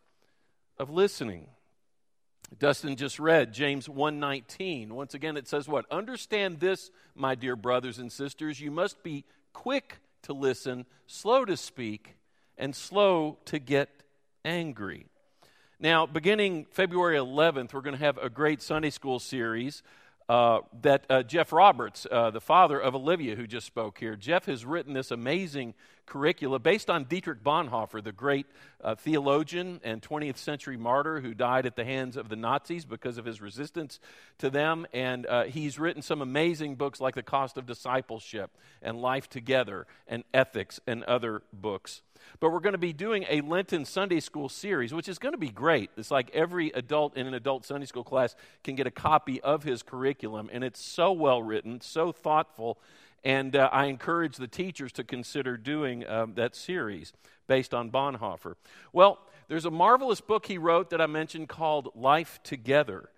of 0.79 0.91
listening. 0.91 1.49
Dustin 2.59 2.97
just 2.97 3.19
read 3.19 3.53
James 3.53 3.89
1:19. 3.89 4.95
Once 4.95 5.15
again 5.15 5.37
it 5.37 5.49
says 5.49 5.69
what? 5.69 5.91
Understand 5.91 6.61
this, 6.61 6.91
my 7.15 7.35
dear 7.35 7.57
brothers 7.57 7.99
and 7.99 8.13
sisters, 8.13 8.61
you 8.61 8.71
must 8.71 9.03
be 9.03 9.25
quick 9.53 9.99
to 10.23 10.33
listen, 10.33 10.87
slow 11.07 11.45
to 11.45 11.57
speak, 11.57 12.17
and 12.59 12.75
slow 12.75 13.39
to 13.47 13.59
get 13.59 13.89
angry. 14.45 15.07
Now, 15.79 16.07
beginning 16.07 16.67
February 16.71 17.17
11th, 17.17 17.75
we're 17.75 17.83
going 17.83 17.97
to 17.97 18.03
have 18.03 18.19
a 18.19 18.31
great 18.31 18.63
Sunday 18.63 18.91
school 18.91 19.19
series 19.19 19.83
uh, 20.29 20.61
that 20.83 21.05
uh, 21.09 21.23
Jeff 21.23 21.53
Roberts, 21.53 22.07
uh, 22.11 22.31
the 22.31 22.41
father 22.41 22.81
of 22.81 22.95
Olivia, 22.95 23.37
who 23.37 23.47
just 23.47 23.67
spoke 23.67 23.99
here, 23.99 24.17
Jeff 24.17 24.47
has 24.47 24.65
written 24.65 24.93
this 24.93 25.11
amazing 25.11 25.75
curricula 26.05 26.59
based 26.59 26.89
on 26.89 27.05
Dietrich 27.05 27.45
Bonhoeffer, 27.45 28.03
the 28.03 28.13
great 28.13 28.47
uh, 28.83 28.95
theologian 28.95 29.81
and 29.85 30.03
20th 30.03 30.37
century 30.37 30.77
martyr 30.77 31.21
who 31.21 31.35
died 31.35 31.67
at 31.67 31.77
the 31.77 31.85
hands 31.85 32.17
of 32.17 32.29
the 32.29 32.37
Nazis 32.37 32.85
because 32.85 33.19
of 33.19 33.25
his 33.25 33.41
resistance 33.41 34.01
to 34.39 34.51
them. 34.51 34.87
And 34.93 35.27
uh, 35.27 35.45
he's 35.45 35.79
written 35.79 36.03
some 36.03 36.23
amazing 36.23 36.77
books 36.77 37.01
like 37.01 37.15
The 37.15 37.23
Cost 37.23 37.57
of 37.57 37.67
Discipleship 37.67 38.51
and 38.83 39.01
Life 39.01 39.29
Together 39.29 39.87
and 40.09 40.25
Ethics 40.33 40.81
and 40.87 41.05
other 41.05 41.43
books. 41.53 42.03
But 42.41 42.51
we're 42.51 42.61
going 42.61 42.73
to 42.73 42.79
be 42.79 42.93
doing 42.93 43.25
a 43.29 43.41
Lenten 43.41 43.85
Sunday 43.85 44.21
school 44.21 44.49
series, 44.49 44.93
which 44.93 45.09
is 45.09 45.19
going 45.19 45.33
to 45.33 45.39
be 45.39 45.49
great. 45.49 45.91
It's 45.97 46.11
like 46.11 46.31
every 46.31 46.71
adult 46.71 47.17
in 47.17 47.27
an 47.27 47.35
adult 47.35 47.65
Sunday 47.65 47.87
school 47.87 48.05
class 48.05 48.35
can 48.65 48.75
get 48.75 48.87
a 48.87 48.91
copy 48.91 49.41
of 49.41 49.63
his 49.63 49.83
curriculum, 49.83 50.51
and 50.53 50.63
it's 50.63 50.81
so 50.81 51.13
well 51.13 51.43
written, 51.43 51.81
so 51.81 52.13
thoughtful, 52.13 52.79
and 53.25 53.57
uh, 53.57 53.69
I 53.73 53.87
encourage 53.87 54.37
the 54.37 54.47
teachers 54.47 54.93
to 54.93 55.05
consider 55.05 55.57
doing 55.57 56.07
um, 56.07 56.35
that 56.35 56.55
series 56.55 57.13
based 57.47 57.75
on 57.75 57.91
Bonhoeffer. 57.91 58.55
Well, 58.93 59.19
there's 59.49 59.65
a 59.65 59.71
marvelous 59.71 60.21
book 60.21 60.47
he 60.47 60.59
wrote 60.59 60.91
that 60.91 61.01
I 61.01 61.07
mentioned 61.07 61.49
called 61.49 61.91
Life 61.95 62.41
Together. 62.43 63.11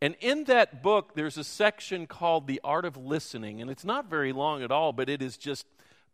And 0.00 0.16
in 0.20 0.44
that 0.44 0.82
book, 0.82 1.14
there's 1.14 1.38
a 1.38 1.44
section 1.44 2.08
called 2.08 2.48
The 2.48 2.60
Art 2.64 2.84
of 2.84 2.96
Listening. 2.96 3.60
And 3.60 3.70
it's 3.70 3.84
not 3.84 4.10
very 4.10 4.32
long 4.32 4.62
at 4.62 4.72
all, 4.72 4.92
but 4.92 5.08
it 5.08 5.22
is 5.22 5.36
just 5.36 5.64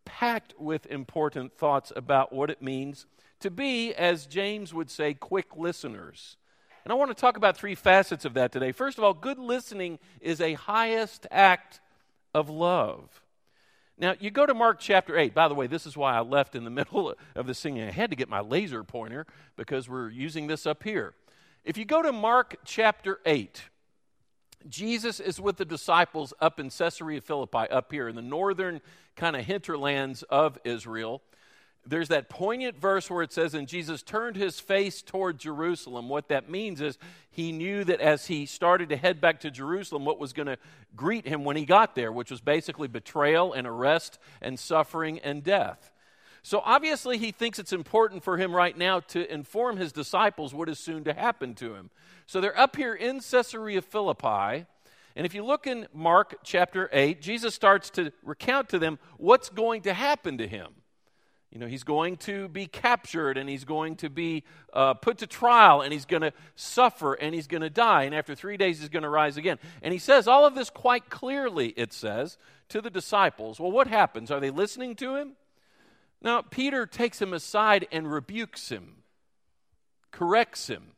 packed 0.09 0.55
with 0.57 0.87
important 0.87 1.55
thoughts 1.55 1.93
about 1.95 2.33
what 2.33 2.49
it 2.49 2.63
means 2.63 3.05
to 3.41 3.51
be, 3.51 3.93
as 3.93 4.25
James 4.25 4.73
would 4.73 4.89
say, 4.89 5.13
quick 5.13 5.55
listeners. 5.55 6.35
And 6.83 6.91
I 6.91 6.95
want 6.95 7.11
to 7.11 7.21
talk 7.21 7.37
about 7.37 7.55
three 7.55 7.75
facets 7.75 8.25
of 8.25 8.33
that 8.33 8.51
today. 8.51 8.71
First 8.71 8.97
of 8.97 9.03
all, 9.03 9.13
good 9.13 9.37
listening 9.37 9.99
is 10.19 10.41
a 10.41 10.53
highest 10.53 11.27
act 11.29 11.79
of 12.33 12.49
love. 12.49 13.21
Now, 13.99 14.15
you 14.19 14.31
go 14.31 14.47
to 14.47 14.55
Mark 14.55 14.79
chapter 14.79 15.15
8. 15.15 15.35
By 15.35 15.47
the 15.47 15.53
way, 15.53 15.67
this 15.67 15.85
is 15.85 15.95
why 15.95 16.15
I 16.15 16.21
left 16.21 16.55
in 16.55 16.63
the 16.63 16.69
middle 16.71 17.13
of 17.35 17.45
the 17.45 17.53
singing. 17.53 17.87
I 17.87 17.91
had 17.91 18.09
to 18.09 18.15
get 18.15 18.29
my 18.29 18.39
laser 18.39 18.83
pointer 18.83 19.27
because 19.57 19.87
we're 19.87 20.09
using 20.09 20.47
this 20.47 20.65
up 20.65 20.81
here. 20.81 21.13
If 21.63 21.77
you 21.77 21.85
go 21.85 22.01
to 22.01 22.11
Mark 22.11 22.55
chapter 22.65 23.19
8, 23.27 23.61
Jesus 24.67 25.19
is 25.19 25.39
with 25.39 25.57
the 25.57 25.65
disciples 25.65 26.33
up 26.41 26.59
in 26.59 26.69
Caesarea 26.69 27.21
Philippi, 27.21 27.69
up 27.69 27.91
here 27.91 28.07
in 28.07 28.15
the 28.15 28.21
northern 28.21 28.81
kind 29.15 29.35
of 29.35 29.45
hinterlands 29.45 30.23
of 30.23 30.57
Israel 30.63 31.21
there's 31.85 32.09
that 32.09 32.29
poignant 32.29 32.77
verse 32.77 33.09
where 33.09 33.23
it 33.23 33.31
says, 33.31 33.53
And 33.53 33.67
Jesus 33.67 34.03
turned 34.03 34.35
his 34.35 34.59
face 34.59 35.01
toward 35.01 35.39
Jerusalem. 35.39 36.09
What 36.09 36.27
that 36.29 36.49
means 36.49 36.81
is 36.81 36.97
he 37.31 37.51
knew 37.51 37.83
that 37.83 37.99
as 37.99 38.27
he 38.27 38.45
started 38.45 38.89
to 38.89 38.97
head 38.97 39.19
back 39.19 39.39
to 39.41 39.51
Jerusalem, 39.51 40.05
what 40.05 40.19
was 40.19 40.33
going 40.33 40.47
to 40.47 40.57
greet 40.95 41.25
him 41.25 41.43
when 41.43 41.55
he 41.55 41.65
got 41.65 41.95
there, 41.95 42.11
which 42.11 42.31
was 42.31 42.41
basically 42.41 42.87
betrayal 42.87 43.53
and 43.53 43.65
arrest 43.65 44.19
and 44.41 44.59
suffering 44.59 45.19
and 45.19 45.43
death. 45.43 45.91
So 46.41 46.61
obviously, 46.63 47.17
he 47.17 47.31
thinks 47.31 47.59
it's 47.59 47.73
important 47.73 48.23
for 48.23 48.37
him 48.37 48.55
right 48.55 48.77
now 48.77 49.01
to 49.01 49.31
inform 49.31 49.77
his 49.77 49.91
disciples 49.91 50.53
what 50.53 50.69
is 50.69 50.79
soon 50.79 51.03
to 51.03 51.13
happen 51.13 51.55
to 51.55 51.75
him. 51.75 51.89
So 52.25 52.41
they're 52.41 52.57
up 52.57 52.75
here 52.75 52.93
in 52.93 53.19
Caesarea 53.19 53.81
Philippi. 53.81 54.65
And 55.15 55.25
if 55.25 55.33
you 55.33 55.43
look 55.43 55.67
in 55.67 55.87
Mark 55.93 56.39
chapter 56.43 56.89
8, 56.93 57.21
Jesus 57.21 57.53
starts 57.53 57.89
to 57.91 58.11
recount 58.23 58.69
to 58.69 58.79
them 58.79 58.99
what's 59.17 59.49
going 59.49 59.81
to 59.81 59.93
happen 59.93 60.37
to 60.37 60.47
him. 60.47 60.67
You 61.51 61.57
know, 61.57 61.65
he's 61.65 61.83
going 61.83 62.17
to 62.17 62.47
be 62.47 62.67
captured 62.67 63.35
and 63.35 63.49
he's 63.49 63.63
going 63.63 63.95
to 63.97 64.09
be 64.09 64.43
uh, 64.71 64.93
put 64.93 65.17
to 65.17 65.27
trial 65.27 65.81
and 65.81 65.91
he's 65.91 66.05
going 66.05 66.21
to 66.21 66.31
suffer 66.55 67.15
and 67.15 67.33
he's 67.33 67.47
going 67.47 67.63
to 67.63 67.71
die. 67.71 68.03
And 68.03 68.13
after 68.13 68.35
three 68.35 68.55
days, 68.55 68.79
he's 68.79 68.89
going 68.89 69.03
to 69.03 69.09
rise 69.09 69.35
again. 69.35 69.57
And 69.81 69.91
he 69.91 69.99
says 69.99 70.27
all 70.27 70.45
of 70.45 70.53
this 70.53 70.69
quite 70.69 71.09
clearly, 71.09 71.69
it 71.69 71.91
says, 71.91 72.37
to 72.69 72.81
the 72.81 72.91
disciples. 72.91 73.59
Well, 73.59 73.71
what 73.71 73.87
happens? 73.87 74.29
Are 74.29 74.39
they 74.39 74.51
listening 74.51 74.95
to 74.97 75.15
him? 75.15 75.33
Now, 76.21 76.41
Peter 76.41 76.85
takes 76.85 77.21
him 77.21 77.33
aside 77.33 77.87
and 77.91 78.11
rebukes 78.11 78.69
him, 78.69 79.03
corrects 80.11 80.67
him. 80.67 80.91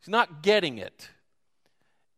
He's 0.00 0.08
not 0.08 0.42
getting 0.42 0.78
it. 0.78 1.10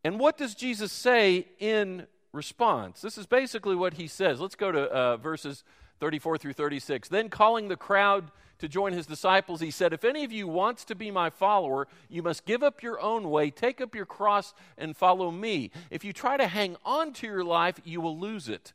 And 0.04 0.20
what 0.20 0.36
does 0.36 0.54
Jesus 0.54 0.92
say 0.92 1.46
in 1.58 2.06
response? 2.32 3.00
This 3.00 3.18
is 3.18 3.26
basically 3.26 3.74
what 3.74 3.94
he 3.94 4.06
says. 4.06 4.40
Let's 4.40 4.54
go 4.54 4.70
to 4.70 4.82
uh, 4.82 5.16
verses 5.16 5.64
34 6.00 6.38
through 6.38 6.52
36. 6.52 7.08
Then, 7.08 7.28
calling 7.28 7.68
the 7.68 7.76
crowd 7.76 8.30
to 8.58 8.68
join 8.68 8.92
his 8.92 9.06
disciples, 9.06 9.60
he 9.60 9.70
said, 9.70 9.92
If 9.92 10.04
any 10.04 10.24
of 10.24 10.32
you 10.32 10.46
wants 10.46 10.84
to 10.86 10.94
be 10.94 11.10
my 11.10 11.30
follower, 11.30 11.88
you 12.08 12.22
must 12.22 12.44
give 12.44 12.62
up 12.62 12.82
your 12.82 13.00
own 13.00 13.30
way, 13.30 13.50
take 13.50 13.80
up 13.80 13.94
your 13.94 14.06
cross, 14.06 14.54
and 14.76 14.96
follow 14.96 15.30
me. 15.30 15.70
If 15.90 16.04
you 16.04 16.12
try 16.12 16.36
to 16.36 16.46
hang 16.46 16.76
on 16.84 17.12
to 17.14 17.26
your 17.26 17.44
life, 17.44 17.80
you 17.84 18.00
will 18.00 18.18
lose 18.18 18.48
it. 18.48 18.72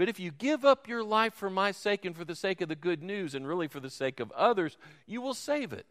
But 0.00 0.08
if 0.08 0.18
you 0.18 0.30
give 0.30 0.64
up 0.64 0.88
your 0.88 1.04
life 1.04 1.34
for 1.34 1.50
my 1.50 1.72
sake 1.72 2.06
and 2.06 2.16
for 2.16 2.24
the 2.24 2.34
sake 2.34 2.62
of 2.62 2.70
the 2.70 2.74
good 2.74 3.02
news, 3.02 3.34
and 3.34 3.46
really 3.46 3.68
for 3.68 3.80
the 3.80 3.90
sake 3.90 4.18
of 4.18 4.32
others, 4.32 4.78
you 5.06 5.20
will 5.20 5.34
save 5.34 5.74
it. 5.74 5.84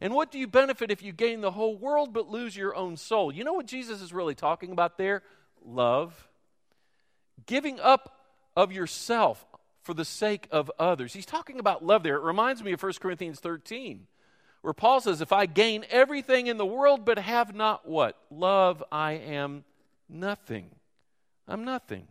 And 0.00 0.14
what 0.14 0.32
do 0.32 0.38
you 0.38 0.46
benefit 0.46 0.90
if 0.90 1.02
you 1.02 1.12
gain 1.12 1.42
the 1.42 1.50
whole 1.50 1.76
world 1.76 2.14
but 2.14 2.30
lose 2.30 2.56
your 2.56 2.74
own 2.74 2.96
soul? 2.96 3.30
You 3.30 3.44
know 3.44 3.52
what 3.52 3.66
Jesus 3.66 4.00
is 4.00 4.10
really 4.10 4.34
talking 4.34 4.72
about 4.72 4.96
there? 4.96 5.22
Love. 5.62 6.30
Giving 7.44 7.78
up 7.78 8.22
of 8.56 8.72
yourself, 8.72 9.44
for 9.82 9.92
the 9.92 10.06
sake 10.06 10.48
of 10.50 10.70
others. 10.78 11.12
He's 11.12 11.26
talking 11.26 11.58
about 11.58 11.84
love 11.84 12.04
there. 12.04 12.16
It 12.16 12.22
reminds 12.22 12.64
me 12.64 12.72
of 12.72 12.82
1 12.82 12.94
Corinthians 13.00 13.38
13, 13.38 14.06
where 14.62 14.72
Paul 14.72 15.02
says, 15.02 15.20
If 15.20 15.30
I 15.30 15.44
gain 15.44 15.84
everything 15.90 16.46
in 16.46 16.56
the 16.56 16.64
world 16.64 17.04
but 17.04 17.18
have 17.18 17.54
not 17.54 17.86
what? 17.86 18.16
Love, 18.30 18.82
I 18.90 19.12
am 19.12 19.64
nothing. 20.08 20.70
I'm 21.46 21.64
nothing. 21.64 22.06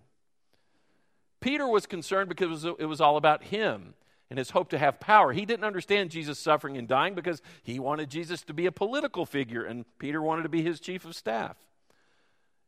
Peter 1.41 1.67
was 1.67 1.85
concerned 1.85 2.29
because 2.29 2.63
it 2.63 2.87
was 2.87 3.01
all 3.01 3.17
about 3.17 3.43
him 3.43 3.95
and 4.29 4.37
his 4.37 4.51
hope 4.51 4.69
to 4.69 4.77
have 4.77 5.01
power. 5.01 5.33
He 5.33 5.45
didn't 5.45 5.65
understand 5.65 6.09
Jesus' 6.09 6.39
suffering 6.39 6.77
and 6.77 6.87
dying 6.87 7.15
because 7.15 7.41
he 7.63 7.79
wanted 7.79 8.09
Jesus 8.09 8.43
to 8.43 8.53
be 8.53 8.65
a 8.65 8.71
political 8.71 9.25
figure, 9.25 9.65
and 9.65 9.83
Peter 9.99 10.21
wanted 10.21 10.43
to 10.43 10.49
be 10.49 10.61
his 10.61 10.79
chief 10.79 11.03
of 11.03 11.15
staff. 11.15 11.57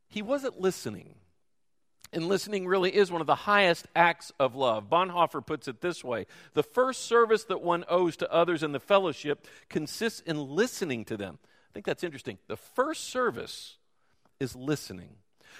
He 0.09 0.21
wasn't 0.21 0.59
listening. 0.59 1.15
And 2.11 2.27
listening 2.27 2.67
really 2.67 2.95
is 2.95 3.11
one 3.11 3.21
of 3.21 3.27
the 3.27 3.33
highest 3.33 3.87
acts 3.95 4.31
of 4.39 4.55
love. 4.55 4.89
Bonhoeffer 4.89 5.43
puts 5.43 5.67
it 5.67 5.81
this 5.81 6.03
way 6.03 6.27
The 6.53 6.61
first 6.61 7.05
service 7.05 7.45
that 7.45 7.61
one 7.61 7.85
owes 7.87 8.17
to 8.17 8.31
others 8.31 8.61
in 8.61 8.71
the 8.71 8.79
fellowship 8.79 9.47
consists 9.69 10.19
in 10.19 10.37
listening 10.37 11.05
to 11.05 11.17
them. 11.17 11.39
I 11.41 11.73
think 11.73 11.85
that's 11.85 12.03
interesting. 12.03 12.37
The 12.47 12.57
first 12.57 13.05
service 13.05 13.77
is 14.39 14.55
listening. 14.55 15.15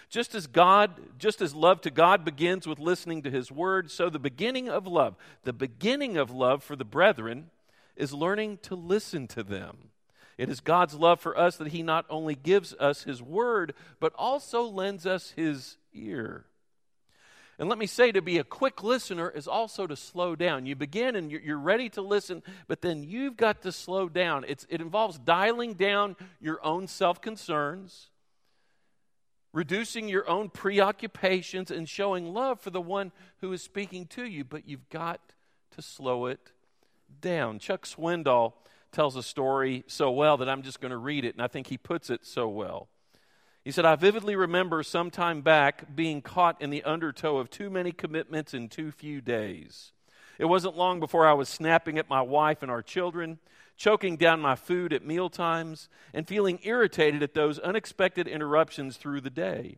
Just 0.10 0.36
as 0.36 0.48
God, 0.48 0.92
just 1.18 1.42
as 1.42 1.54
love 1.56 1.82
to 1.82 1.92
God 1.92 2.26
begins 2.26 2.68
with 2.68 2.80
listening 2.80 3.22
to 3.24 3.32
his 3.32 3.52
word, 3.52 3.92
so 3.92 4.10
the 4.10 4.20
beginning 4.20 4.70
of 4.70 4.88
love, 4.88 5.16
the 5.44 5.54
beginning 5.54 6.18
of 6.18 6.32
love 6.32 6.64
for 6.64 6.76
the 6.76 6.86
brethren 6.86 7.50
is 7.96 8.14
learning 8.14 8.60
to 8.64 8.76
listen 8.76 9.28
to 9.28 9.44
them. 9.44 9.90
It 10.38 10.50
is 10.50 10.60
God's 10.60 10.96
love 10.96 11.20
for 11.20 11.38
us 11.38 11.58
that 11.58 11.70
He 11.70 11.84
not 11.84 12.06
only 12.10 12.36
gives 12.36 12.74
us 12.80 13.04
His 13.04 13.22
word, 13.22 13.74
but 14.00 14.14
also 14.18 14.64
lends 14.64 15.06
us 15.06 15.32
His 15.32 15.78
ear. 15.94 16.46
And 17.60 17.70
let 17.70 17.78
me 17.78 17.86
say, 17.86 18.12
to 18.12 18.22
be 18.22 18.40
a 18.40 18.44
quick 18.44 18.84
listener 18.84 19.30
is 19.30 19.48
also 19.48 19.86
to 19.86 19.96
slow 19.96 20.36
down. 20.36 20.66
You 20.66 20.76
begin 20.76 21.16
and 21.16 21.32
you're 21.32 21.60
ready 21.60 21.88
to 21.90 22.02
listen, 22.02 22.42
but 22.68 22.82
then 22.82 23.04
you've 23.04 23.38
got 23.38 23.62
to 23.62 23.72
slow 23.72 24.10
down. 24.10 24.44
It's, 24.48 24.66
it 24.70 24.82
involves 24.82 25.20
dialing 25.20 25.76
down 25.76 26.16
your 26.42 26.66
own 26.66 26.88
self 26.88 27.22
concerns, 27.22 28.10
reducing 29.54 30.10
your 30.10 30.28
own 30.28 30.50
preoccupations, 30.50 31.72
and 31.72 31.88
showing 31.88 32.34
love 32.34 32.60
for 32.60 32.72
the 32.72 32.82
one 32.82 33.12
who 33.42 33.54
is 33.54 33.62
speaking 33.62 34.08
to 34.08 34.26
you, 34.26 34.44
but 34.44 34.68
you've 34.68 34.90
got 34.90 35.22
to 35.72 35.82
slow 35.82 36.26
it 36.26 36.52
down. 37.22 37.60
Chuck 37.60 37.86
Swindoll 37.86 38.54
tells 38.92 39.16
a 39.16 39.24
story 39.24 39.84
so 39.88 40.12
well 40.12 40.38
that 40.38 40.50
I'm 40.50 40.64
just 40.64 40.82
going 40.82 40.92
to 40.92 40.98
read 40.98 41.24
it, 41.24 41.36
and 41.36 41.42
I 41.42 41.48
think 41.48 41.68
he 41.68 41.78
puts 41.78 42.10
it 42.10 42.26
so 42.26 42.48
well. 42.48 42.90
He 43.64 43.72
said, 43.72 43.86
I 43.86 43.96
vividly 43.96 44.36
remember 44.36 44.84
some 44.84 45.10
time 45.10 45.42
back 45.42 45.96
being 45.96 46.22
caught 46.22 46.62
in 46.62 46.70
the 46.70 46.84
undertow 46.84 47.38
of 47.38 47.50
too 47.50 47.70
many 47.70 47.92
commitments 47.92 48.54
in 48.54 48.68
too 48.68 48.92
few 48.92 49.22
days. 49.22 49.94
It 50.38 50.46
wasn't 50.46 50.76
long 50.76 51.00
before 51.00 51.26
I 51.28 51.34
was 51.34 51.48
snapping 51.48 51.98
at 51.98 52.10
my 52.10 52.22
wife 52.22 52.62
and 52.62 52.70
our 52.70 52.82
children, 52.82 53.40
choking 53.78 54.18
down 54.18 54.40
my 54.40 54.56
food 54.56 54.94
at 54.94 55.06
meal 55.06 55.30
times, 55.30 55.90
and 56.14 56.28
feeling 56.28 56.60
irritated 56.64 57.24
at 57.24 57.34
those 57.34 57.60
unexpected 57.60 58.28
interruptions 58.28 58.98
through 58.98 59.22
the 59.22 59.30
day. 59.30 59.78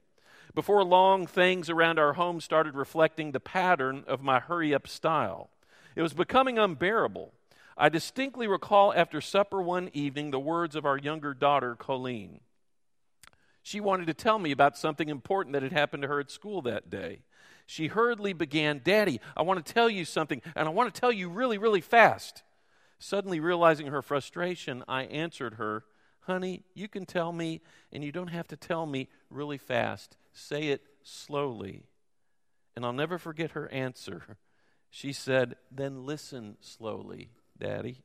Before 0.54 0.84
long, 0.84 1.28
things 1.28 1.70
around 1.70 2.00
our 2.00 2.14
home 2.14 2.40
started 2.40 2.76
reflecting 2.76 3.32
the 3.32 3.40
pattern 3.40 4.04
of 4.08 4.22
my 4.22 4.40
hurry 4.40 4.74
up 4.74 4.88
style. 4.88 5.50
It 5.96 6.02
was 6.02 6.14
becoming 6.14 6.58
unbearable. 6.58 7.34
I 7.78 7.90
distinctly 7.90 8.48
recall 8.48 8.94
after 8.94 9.20
supper 9.20 9.62
one 9.62 9.90
evening 9.94 10.32
the 10.32 10.40
words 10.40 10.76
of 10.76 10.86
our 10.86 10.98
younger 10.98 11.34
daughter, 11.34 11.76
Colleen. 11.76 12.40
She 13.64 13.80
wanted 13.80 14.08
to 14.08 14.14
tell 14.14 14.40
me 14.40 14.52
about 14.52 14.78
something 14.78 15.10
important 15.10 15.54
that 15.54 15.64
had 15.64 15.74
happened 15.74 16.04
to 16.04 16.08
her 16.08 16.20
at 16.20 16.32
school 16.32 16.62
that 16.62 16.90
day. 16.90 17.24
She 17.66 17.88
hurriedly 17.88 18.32
began, 18.32 18.82
Daddy, 18.84 19.20
I 19.36 19.42
want 19.42 19.66
to 19.66 19.74
tell 19.74 19.90
you 19.90 20.06
something, 20.06 20.42
and 20.56 20.68
I 20.68 20.72
want 20.72 20.94
to 20.94 21.02
tell 21.02 21.12
you 21.12 21.30
really, 21.30 21.58
really 21.58 21.82
fast. 21.82 22.44
Suddenly 23.00 23.40
realizing 23.40 23.88
her 23.88 24.02
frustration, 24.02 24.84
I 24.88 25.04
answered 25.04 25.56
her, 25.56 25.84
Honey, 26.22 26.64
you 26.74 26.88
can 26.88 27.06
tell 27.06 27.32
me, 27.32 27.62
and 27.92 28.04
you 28.04 28.12
don't 28.12 28.30
have 28.30 28.48
to 28.48 28.58
tell 28.58 28.86
me 28.86 29.10
really 29.30 29.58
fast. 29.58 30.18
Say 30.34 30.70
it 30.70 30.82
slowly. 31.04 31.84
And 32.76 32.84
I'll 32.84 32.94
never 32.94 33.18
forget 33.18 33.52
her 33.52 33.72
answer. 33.72 34.38
She 34.90 35.14
said, 35.14 35.56
Then 35.72 36.06
listen 36.06 36.58
slowly, 36.62 37.30
Daddy. 37.58 38.04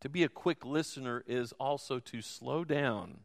To 0.00 0.08
be 0.08 0.22
a 0.22 0.28
quick 0.28 0.64
listener 0.64 1.24
is 1.26 1.52
also 1.52 1.98
to 1.98 2.22
slow 2.22 2.64
down. 2.64 3.20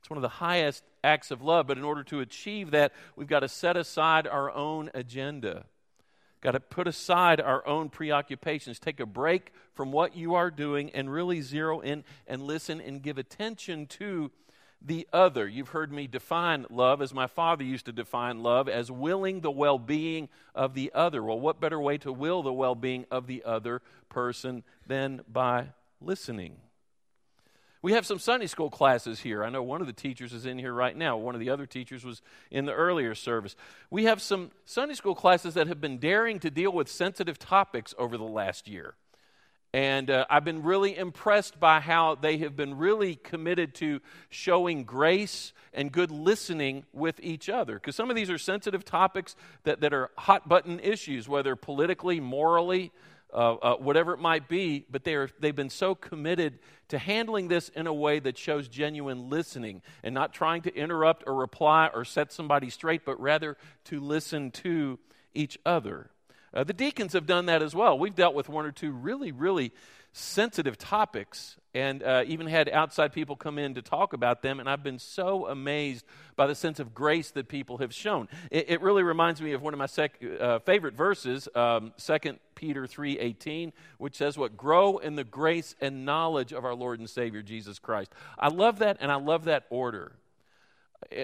It's 0.00 0.10
one 0.10 0.18
of 0.18 0.22
the 0.22 0.28
highest 0.28 0.84
acts 1.02 1.32
of 1.32 1.42
love, 1.42 1.66
but 1.66 1.78
in 1.78 1.84
order 1.84 2.04
to 2.04 2.20
achieve 2.20 2.70
that, 2.70 2.92
we've 3.16 3.26
got 3.26 3.40
to 3.40 3.48
set 3.48 3.76
aside 3.76 4.26
our 4.26 4.52
own 4.52 4.88
agenda. 4.94 5.64
Got 6.40 6.52
to 6.52 6.60
put 6.60 6.86
aside 6.86 7.40
our 7.40 7.66
own 7.66 7.88
preoccupations, 7.88 8.78
take 8.78 9.00
a 9.00 9.06
break 9.06 9.52
from 9.72 9.90
what 9.90 10.16
you 10.16 10.34
are 10.34 10.50
doing, 10.50 10.90
and 10.90 11.10
really 11.10 11.40
zero 11.40 11.80
in 11.80 12.04
and 12.26 12.42
listen 12.42 12.80
and 12.80 13.02
give 13.02 13.18
attention 13.18 13.86
to 13.86 14.30
the 14.82 15.08
other. 15.12 15.48
You've 15.48 15.70
heard 15.70 15.90
me 15.90 16.06
define 16.06 16.66
love 16.70 17.00
as 17.00 17.14
my 17.14 17.26
father 17.26 17.64
used 17.64 17.86
to 17.86 17.92
define 17.92 18.42
love 18.42 18.68
as 18.68 18.90
willing 18.90 19.40
the 19.40 19.50
well 19.50 19.78
being 19.78 20.28
of 20.54 20.74
the 20.74 20.92
other. 20.94 21.22
Well, 21.22 21.40
what 21.40 21.60
better 21.60 21.80
way 21.80 21.98
to 21.98 22.12
will 22.12 22.42
the 22.42 22.52
well 22.52 22.74
being 22.74 23.06
of 23.10 23.26
the 23.26 23.42
other 23.44 23.82
person 24.08 24.62
than 24.86 25.22
by 25.28 25.68
listening? 26.00 26.56
We 27.82 27.92
have 27.92 28.06
some 28.06 28.18
Sunday 28.18 28.46
school 28.46 28.70
classes 28.70 29.20
here. 29.20 29.44
I 29.44 29.50
know 29.50 29.62
one 29.62 29.80
of 29.80 29.86
the 29.86 29.92
teachers 29.92 30.32
is 30.32 30.46
in 30.46 30.58
here 30.58 30.72
right 30.72 30.96
now. 30.96 31.16
One 31.16 31.34
of 31.34 31.40
the 31.40 31.50
other 31.50 31.66
teachers 31.66 32.04
was 32.04 32.22
in 32.50 32.64
the 32.64 32.72
earlier 32.72 33.14
service. 33.14 33.54
We 33.90 34.04
have 34.04 34.20
some 34.22 34.50
Sunday 34.64 34.94
school 34.94 35.14
classes 35.14 35.54
that 35.54 35.66
have 35.68 35.80
been 35.80 35.98
daring 35.98 36.40
to 36.40 36.50
deal 36.50 36.72
with 36.72 36.88
sensitive 36.88 37.38
topics 37.38 37.94
over 37.98 38.16
the 38.16 38.24
last 38.24 38.66
year. 38.66 38.94
And 39.72 40.10
uh, 40.10 40.24
I've 40.30 40.44
been 40.44 40.62
really 40.62 40.96
impressed 40.96 41.60
by 41.60 41.80
how 41.80 42.14
they 42.14 42.38
have 42.38 42.56
been 42.56 42.78
really 42.78 43.16
committed 43.16 43.74
to 43.74 44.00
showing 44.30 44.84
grace 44.84 45.52
and 45.74 45.92
good 45.92 46.10
listening 46.10 46.84
with 46.94 47.20
each 47.22 47.50
other. 47.50 47.74
Because 47.74 47.94
some 47.94 48.08
of 48.08 48.16
these 48.16 48.30
are 48.30 48.38
sensitive 48.38 48.86
topics 48.86 49.36
that, 49.64 49.82
that 49.82 49.92
are 49.92 50.10
hot 50.16 50.48
button 50.48 50.80
issues, 50.80 51.28
whether 51.28 51.56
politically, 51.56 52.20
morally, 52.20 52.90
uh, 53.32 53.54
uh, 53.54 53.76
whatever 53.76 54.12
it 54.12 54.18
might 54.18 54.48
be, 54.48 54.86
but 54.90 55.04
they 55.04 55.14
are, 55.14 55.28
they've 55.40 55.56
been 55.56 55.70
so 55.70 55.94
committed 55.94 56.58
to 56.88 56.98
handling 56.98 57.48
this 57.48 57.68
in 57.70 57.86
a 57.86 57.92
way 57.92 58.18
that 58.20 58.38
shows 58.38 58.68
genuine 58.68 59.28
listening 59.28 59.82
and 60.02 60.14
not 60.14 60.32
trying 60.32 60.62
to 60.62 60.74
interrupt 60.74 61.24
or 61.26 61.34
reply 61.34 61.90
or 61.92 62.04
set 62.04 62.32
somebody 62.32 62.70
straight, 62.70 63.04
but 63.04 63.20
rather 63.20 63.56
to 63.84 64.00
listen 64.00 64.50
to 64.50 64.98
each 65.34 65.58
other. 65.66 66.10
Uh, 66.56 66.64
the 66.64 66.72
deacons 66.72 67.12
have 67.12 67.26
done 67.26 67.46
that 67.46 67.62
as 67.62 67.74
well. 67.74 67.98
We've 67.98 68.14
dealt 68.14 68.34
with 68.34 68.48
one 68.48 68.64
or 68.64 68.72
two 68.72 68.90
really, 68.90 69.30
really 69.30 69.72
sensitive 70.12 70.78
topics 70.78 71.56
and 71.74 72.02
uh, 72.02 72.24
even 72.26 72.46
had 72.46 72.70
outside 72.70 73.12
people 73.12 73.36
come 73.36 73.58
in 73.58 73.74
to 73.74 73.82
talk 73.82 74.14
about 74.14 74.40
them. 74.40 74.58
And 74.58 74.68
I've 74.68 74.82
been 74.82 74.98
so 74.98 75.46
amazed 75.46 76.06
by 76.34 76.46
the 76.46 76.54
sense 76.54 76.80
of 76.80 76.94
grace 76.94 77.32
that 77.32 77.48
people 77.48 77.76
have 77.78 77.92
shown. 77.92 78.28
It, 78.50 78.70
it 78.70 78.80
really 78.80 79.02
reminds 79.02 79.42
me 79.42 79.52
of 79.52 79.60
one 79.60 79.74
of 79.74 79.78
my 79.78 79.84
sec- 79.84 80.22
uh, 80.40 80.60
favorite 80.60 80.94
verses, 80.94 81.46
um, 81.54 81.92
2 81.98 82.38
Peter 82.54 82.86
3.18, 82.86 83.72
which 83.98 84.16
says 84.16 84.38
what? 84.38 84.56
Grow 84.56 84.96
in 84.96 85.16
the 85.16 85.24
grace 85.24 85.76
and 85.82 86.06
knowledge 86.06 86.54
of 86.54 86.64
our 86.64 86.74
Lord 86.74 86.98
and 86.98 87.10
Savior 87.10 87.42
Jesus 87.42 87.78
Christ. 87.78 88.10
I 88.38 88.48
love 88.48 88.78
that, 88.78 88.96
and 89.00 89.12
I 89.12 89.16
love 89.16 89.44
that 89.44 89.66
order. 89.68 90.12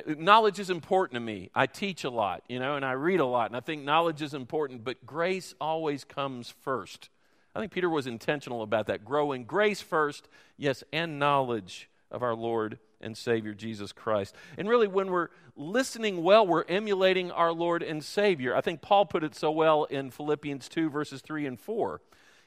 Knowledge 0.07 0.59
is 0.59 0.71
important 0.71 1.15
to 1.15 1.21
me. 1.21 1.51
I 1.55 1.67
teach 1.67 2.05
a 2.05 2.11
lot, 2.11 2.43
you 2.49 2.59
know, 2.59 2.77
and 2.77 2.85
I 2.85 2.93
read 2.93 3.21
a 3.21 3.27
lot, 3.27 3.47
and 3.47 3.57
I 3.57 3.61
think 3.61 3.85
knowledge 3.85 4.23
is 4.23 4.35
important, 4.35 4.85
but 4.85 5.05
grace 5.07 5.55
always 5.61 6.05
comes 6.05 6.53
first. 6.63 7.09
I 7.55 7.61
think 7.61 7.73
Peter 7.73 7.91
was 7.91 8.07
intentional 8.07 8.63
about 8.63 8.87
that. 8.87 9.05
Growing 9.05 9.45
grace 9.45 9.81
first, 9.81 10.29
yes, 10.57 10.83
and 10.93 11.19
knowledge 11.19 11.89
of 12.11 12.23
our 12.23 12.35
Lord 12.35 12.79
and 13.01 13.17
Savior 13.17 13.53
Jesus 13.53 13.93
Christ. 13.93 14.35
And 14.57 14.69
really, 14.69 14.87
when 14.87 15.11
we're 15.11 15.29
listening 15.57 16.23
well, 16.23 16.47
we're 16.47 16.65
emulating 16.65 17.31
our 17.31 17.53
Lord 17.53 17.83
and 17.83 18.03
Savior. 18.03 18.55
I 18.57 18.61
think 18.61 18.81
Paul 18.81 19.07
put 19.07 19.25
it 19.25 19.35
so 19.35 19.51
well 19.51 19.85
in 19.85 20.11
Philippians 20.11 20.69
2, 20.69 20.89
verses 20.89 21.21
3 21.21 21.47
and 21.47 21.61
4. 21.61 22.01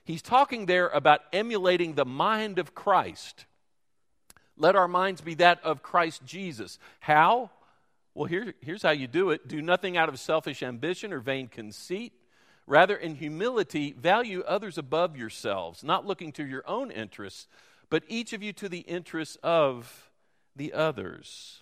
He's 0.04 0.22
talking 0.22 0.66
there 0.66 0.88
about 0.90 1.22
emulating 1.34 1.96
the 1.96 2.06
mind 2.06 2.60
of 2.60 2.74
Christ. 2.74 3.46
Let 4.58 4.76
our 4.76 4.88
minds 4.88 5.22
be 5.22 5.36
that 5.36 5.64
of 5.64 5.84
Christ 5.84 6.26
Jesus. 6.26 6.80
How? 7.00 7.50
Well, 8.14 8.26
here, 8.26 8.54
here's 8.62 8.84
how 8.84 8.92
you 8.92 9.08
do 9.08 9.32
it 9.32 9.48
do 9.48 9.62
nothing 9.62 9.98
out 9.98 10.10
of 10.10 10.20
selfish 10.20 10.64
ambition 10.64 11.12
or 11.12 11.20
vain 11.20 11.48
conceit 11.48 12.14
Rather, 12.68 12.96
in 12.96 13.16
humility, 13.16 13.94
value 13.94 14.42
others 14.42 14.78
above 14.78 15.16
yourselves, 15.16 15.84
not 15.84 16.06
looking 16.06 16.32
to 16.34 16.46
your 16.46 16.64
own 16.68 16.90
interests, 16.90 17.48
but 17.90 18.04
each 18.08 18.34
of 18.34 18.42
you 18.42 18.54
to 18.54 18.68
the 18.68 18.80
interests 18.80 19.38
of 19.44 20.10
the 20.56 20.74
others. 20.74 21.62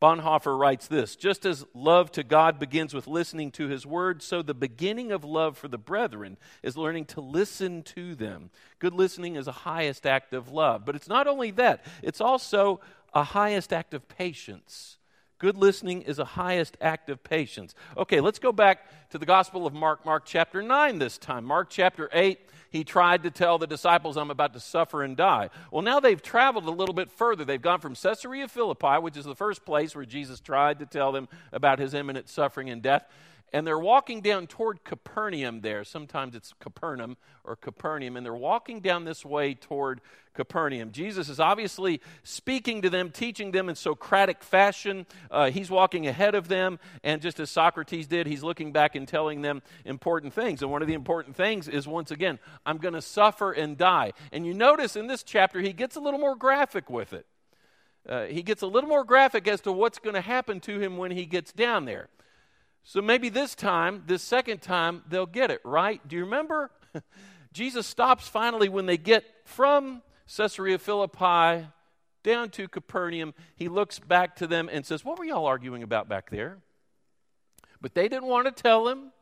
Bonhoeffer 0.00 0.58
writes 0.58 0.86
this 0.86 1.16
Just 1.16 1.46
as 1.46 1.64
love 1.74 2.10
to 2.12 2.22
God 2.22 2.58
begins 2.58 2.94
with 2.94 3.06
listening 3.06 3.50
to 3.52 3.68
his 3.68 3.86
word, 3.86 4.22
so 4.22 4.42
the 4.42 4.54
beginning 4.54 5.12
of 5.12 5.24
love 5.24 5.56
for 5.56 5.68
the 5.68 5.78
brethren 5.78 6.36
is 6.62 6.76
learning 6.76 7.06
to 7.06 7.20
listen 7.20 7.82
to 7.82 8.14
them. 8.14 8.50
Good 8.78 8.94
listening 8.94 9.36
is 9.36 9.46
a 9.46 9.52
highest 9.52 10.06
act 10.06 10.32
of 10.32 10.50
love. 10.50 10.84
But 10.84 10.96
it's 10.96 11.08
not 11.08 11.26
only 11.26 11.50
that, 11.52 11.84
it's 12.02 12.20
also 12.20 12.80
a 13.12 13.22
highest 13.22 13.72
act 13.72 13.94
of 13.94 14.08
patience. 14.08 14.98
Good 15.38 15.56
listening 15.56 16.02
is 16.02 16.18
a 16.18 16.24
highest 16.24 16.76
act 16.80 17.10
of 17.10 17.22
patience. 17.22 17.74
Okay, 17.96 18.20
let's 18.20 18.38
go 18.38 18.52
back 18.52 19.10
to 19.10 19.18
the 19.18 19.26
Gospel 19.26 19.66
of 19.66 19.74
Mark, 19.74 20.04
Mark 20.06 20.24
chapter 20.24 20.62
9 20.62 20.98
this 20.98 21.18
time. 21.18 21.44
Mark 21.44 21.68
chapter 21.70 22.08
8, 22.12 22.38
he 22.74 22.82
tried 22.82 23.22
to 23.22 23.30
tell 23.30 23.56
the 23.56 23.68
disciples, 23.68 24.16
I'm 24.16 24.32
about 24.32 24.52
to 24.54 24.58
suffer 24.58 25.04
and 25.04 25.16
die. 25.16 25.50
Well, 25.70 25.82
now 25.82 26.00
they've 26.00 26.20
traveled 26.20 26.64
a 26.64 26.72
little 26.72 26.92
bit 26.92 27.08
further. 27.08 27.44
They've 27.44 27.62
gone 27.62 27.78
from 27.78 27.94
Caesarea 27.94 28.48
Philippi, 28.48 28.96
which 29.00 29.16
is 29.16 29.24
the 29.24 29.36
first 29.36 29.64
place 29.64 29.94
where 29.94 30.04
Jesus 30.04 30.40
tried 30.40 30.80
to 30.80 30.86
tell 30.86 31.12
them 31.12 31.28
about 31.52 31.78
his 31.78 31.94
imminent 31.94 32.28
suffering 32.28 32.68
and 32.68 32.82
death, 32.82 33.06
and 33.54 33.64
they're 33.64 33.78
walking 33.78 34.20
down 34.20 34.48
toward 34.48 34.82
Capernaum 34.82 35.60
there. 35.60 35.84
Sometimes 35.84 36.34
it's 36.34 36.52
Capernaum 36.58 37.16
or 37.44 37.54
Capernaum, 37.54 38.16
and 38.16 38.26
they're 38.26 38.34
walking 38.34 38.80
down 38.80 39.04
this 39.04 39.24
way 39.24 39.54
toward 39.54 40.00
Capernaum. 40.34 40.90
Jesus 40.90 41.28
is 41.28 41.38
obviously 41.38 42.00
speaking 42.24 42.82
to 42.82 42.90
them, 42.90 43.12
teaching 43.12 43.52
them 43.52 43.68
in 43.68 43.76
Socratic 43.76 44.42
fashion. 44.42 45.06
Uh, 45.30 45.52
he's 45.52 45.70
walking 45.70 46.08
ahead 46.08 46.34
of 46.34 46.48
them, 46.48 46.80
and 47.04 47.22
just 47.22 47.38
as 47.38 47.48
Socrates 47.48 48.08
did, 48.08 48.26
he's 48.26 48.42
looking 48.42 48.72
back 48.72 48.96
and 48.96 49.06
telling 49.06 49.40
them 49.40 49.62
important 49.84 50.34
things. 50.34 50.60
And 50.60 50.72
one 50.72 50.82
of 50.82 50.88
the 50.88 50.94
important 50.94 51.36
things 51.36 51.68
is 51.68 51.86
once 51.86 52.10
again, 52.10 52.40
I'm 52.66 52.78
going 52.78 52.94
to 52.94 53.02
suffer 53.02 53.52
and 53.52 53.78
die. 53.78 54.14
And 54.32 54.44
you 54.44 54.52
notice 54.52 54.96
in 54.96 55.06
this 55.06 55.22
chapter, 55.22 55.60
he 55.60 55.72
gets 55.72 55.94
a 55.94 56.00
little 56.00 56.18
more 56.18 56.34
graphic 56.34 56.90
with 56.90 57.12
it. 57.12 57.24
Uh, 58.08 58.24
he 58.24 58.42
gets 58.42 58.62
a 58.62 58.66
little 58.66 58.90
more 58.90 59.04
graphic 59.04 59.46
as 59.46 59.60
to 59.60 59.70
what's 59.70 60.00
going 60.00 60.14
to 60.14 60.20
happen 60.20 60.58
to 60.58 60.80
him 60.80 60.96
when 60.96 61.12
he 61.12 61.24
gets 61.24 61.52
down 61.52 61.84
there. 61.84 62.08
So 62.84 63.00
maybe 63.00 63.30
this 63.30 63.54
time, 63.54 64.04
this 64.06 64.22
second 64.22 64.60
time, 64.60 65.02
they'll 65.08 65.24
get 65.24 65.50
it, 65.50 65.60
right? 65.64 66.06
Do 66.06 66.16
you 66.16 66.24
remember? 66.24 66.70
Jesus 67.52 67.86
stops 67.86 68.28
finally 68.28 68.68
when 68.68 68.84
they 68.84 68.98
get 68.98 69.24
from 69.44 70.02
Caesarea 70.36 70.78
Philippi 70.78 71.66
down 72.22 72.50
to 72.50 72.68
Capernaum. 72.68 73.32
He 73.56 73.68
looks 73.68 73.98
back 73.98 74.36
to 74.36 74.46
them 74.46 74.68
and 74.70 74.84
says, 74.84 75.04
What 75.04 75.18
were 75.18 75.24
y'all 75.24 75.46
arguing 75.46 75.82
about 75.82 76.08
back 76.08 76.28
there? 76.30 76.58
But 77.80 77.94
they 77.94 78.08
didn't 78.08 78.28
want 78.28 78.46
to 78.46 78.62
tell 78.62 78.88
him 78.88 79.12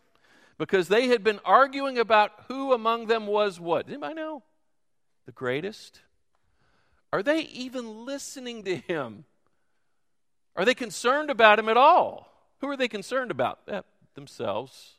because 0.59 0.89
they 0.89 1.09
had 1.09 1.23
been 1.23 1.41
arguing 1.45 1.99
about 1.99 2.33
who 2.49 2.73
among 2.73 3.07
them 3.07 3.27
was 3.27 3.61
what. 3.61 3.87
Does 3.87 3.95
anybody 3.95 4.15
know? 4.15 4.43
The 5.27 5.33
greatest? 5.33 6.01
Are 7.13 7.23
they 7.23 7.43
even 7.43 8.07
listening 8.07 8.65
to 8.65 8.77
him? 8.77 9.25
Are 10.57 10.65
they 10.65 10.75
concerned 10.75 11.31
about 11.31 11.59
him 11.59 11.69
at 11.69 11.77
all? 11.77 12.32
Who 12.63 12.71
are 12.71 12.77
they 12.77 12.89
concerned 12.89 13.33
about? 13.33 13.59
Eh, 13.67 13.83
themselves. 14.15 14.93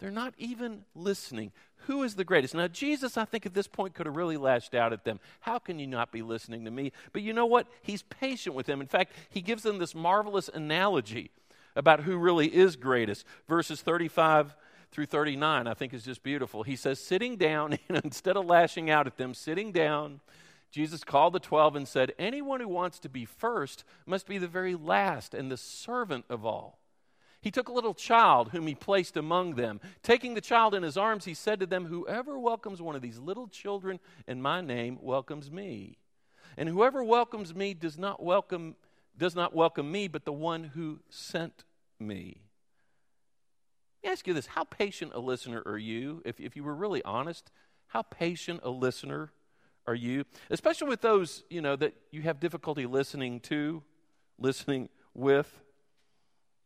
They're 0.00 0.10
not 0.10 0.34
even 0.36 0.84
listening. 0.94 1.52
Who 1.86 2.02
is 2.02 2.16
the 2.16 2.24
greatest? 2.24 2.54
Now, 2.54 2.66
Jesus, 2.66 3.16
I 3.16 3.24
think 3.24 3.46
at 3.46 3.54
this 3.54 3.68
point 3.68 3.94
could 3.94 4.06
have 4.06 4.16
really 4.16 4.36
lashed 4.36 4.74
out 4.74 4.92
at 4.92 5.04
them. 5.04 5.20
How 5.40 5.60
can 5.60 5.78
you 5.78 5.86
not 5.86 6.10
be 6.10 6.20
listening 6.20 6.64
to 6.64 6.70
me? 6.72 6.92
But 7.12 7.22
you 7.22 7.32
know 7.32 7.46
what? 7.46 7.68
He's 7.80 8.02
patient 8.02 8.56
with 8.56 8.66
them. 8.66 8.80
In 8.80 8.88
fact, 8.88 9.14
he 9.30 9.40
gives 9.40 9.62
them 9.62 9.78
this 9.78 9.94
marvelous 9.94 10.48
analogy 10.52 11.30
about 11.76 12.00
who 12.00 12.16
really 12.16 12.52
is 12.52 12.74
greatest. 12.74 13.24
Verses 13.48 13.80
35 13.80 14.56
through 14.90 15.06
39, 15.06 15.68
I 15.68 15.74
think 15.74 15.94
is 15.94 16.02
just 16.02 16.24
beautiful. 16.24 16.64
He 16.64 16.74
says, 16.74 16.98
sitting 16.98 17.36
down, 17.36 17.78
instead 17.88 18.36
of 18.36 18.46
lashing 18.46 18.90
out 18.90 19.06
at 19.06 19.16
them, 19.16 19.32
sitting 19.32 19.70
down, 19.70 20.20
Jesus 20.70 21.02
called 21.02 21.32
the 21.32 21.40
twelve 21.40 21.76
and 21.76 21.88
said, 21.88 22.12
Anyone 22.18 22.60
who 22.60 22.68
wants 22.68 22.98
to 23.00 23.08
be 23.08 23.24
first 23.24 23.84
must 24.06 24.26
be 24.26 24.38
the 24.38 24.48
very 24.48 24.74
last 24.74 25.34
and 25.34 25.50
the 25.50 25.56
servant 25.56 26.26
of 26.28 26.44
all. 26.44 26.78
He 27.40 27.50
took 27.50 27.68
a 27.68 27.72
little 27.72 27.94
child 27.94 28.50
whom 28.50 28.66
he 28.66 28.74
placed 28.74 29.16
among 29.16 29.54
them. 29.54 29.80
Taking 30.02 30.34
the 30.34 30.40
child 30.40 30.74
in 30.74 30.82
his 30.82 30.96
arms, 30.96 31.24
he 31.24 31.34
said 31.34 31.60
to 31.60 31.66
them, 31.66 31.86
Whoever 31.86 32.38
welcomes 32.38 32.82
one 32.82 32.96
of 32.96 33.02
these 33.02 33.18
little 33.18 33.46
children 33.46 34.00
in 34.26 34.42
my 34.42 34.60
name 34.60 34.98
welcomes 35.00 35.50
me. 35.50 35.98
And 36.56 36.68
whoever 36.68 37.04
welcomes 37.04 37.54
me 37.54 37.74
does 37.74 37.96
not 37.96 38.22
welcome, 38.22 38.74
does 39.16 39.36
not 39.36 39.54
welcome 39.54 39.90
me, 39.90 40.08
but 40.08 40.24
the 40.24 40.32
one 40.32 40.64
who 40.64 40.98
sent 41.08 41.64
me. 42.00 42.42
Let 44.02 44.08
me 44.08 44.12
ask 44.12 44.26
you 44.26 44.34
this 44.34 44.46
how 44.46 44.64
patient 44.64 45.12
a 45.14 45.20
listener 45.20 45.62
are 45.64 45.78
you? 45.78 46.22
If, 46.24 46.40
if 46.40 46.56
you 46.56 46.64
were 46.64 46.74
really 46.74 47.02
honest, 47.04 47.50
how 47.88 48.02
patient 48.02 48.60
a 48.64 48.70
listener 48.70 49.30
are 49.88 49.94
you? 49.94 50.24
Especially 50.50 50.88
with 50.88 51.00
those, 51.00 51.44
you 51.48 51.62
know, 51.62 51.74
that 51.76 51.94
you 52.10 52.22
have 52.22 52.38
difficulty 52.38 52.84
listening 52.84 53.40
to, 53.40 53.82
listening 54.38 54.90
with. 55.14 55.60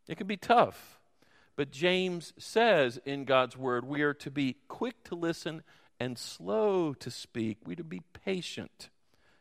It 0.09 0.17
can 0.19 0.27
be 0.27 0.37
tough. 0.37 0.99
But 1.55 1.71
James 1.71 2.33
says 2.39 2.99
in 3.05 3.25
God's 3.25 3.57
word, 3.57 3.85
we 3.85 4.03
are 4.03 4.15
to 4.15 4.31
be 4.31 4.57
quick 4.67 5.05
to 5.05 5.15
listen 5.15 5.63
and 6.01 6.19
slow 6.19 6.95
to 6.95 7.11
speak. 7.11 7.59
We 7.65 7.75
are 7.75 7.77
to 7.77 7.85
be 7.85 8.03
patient, 8.25 8.91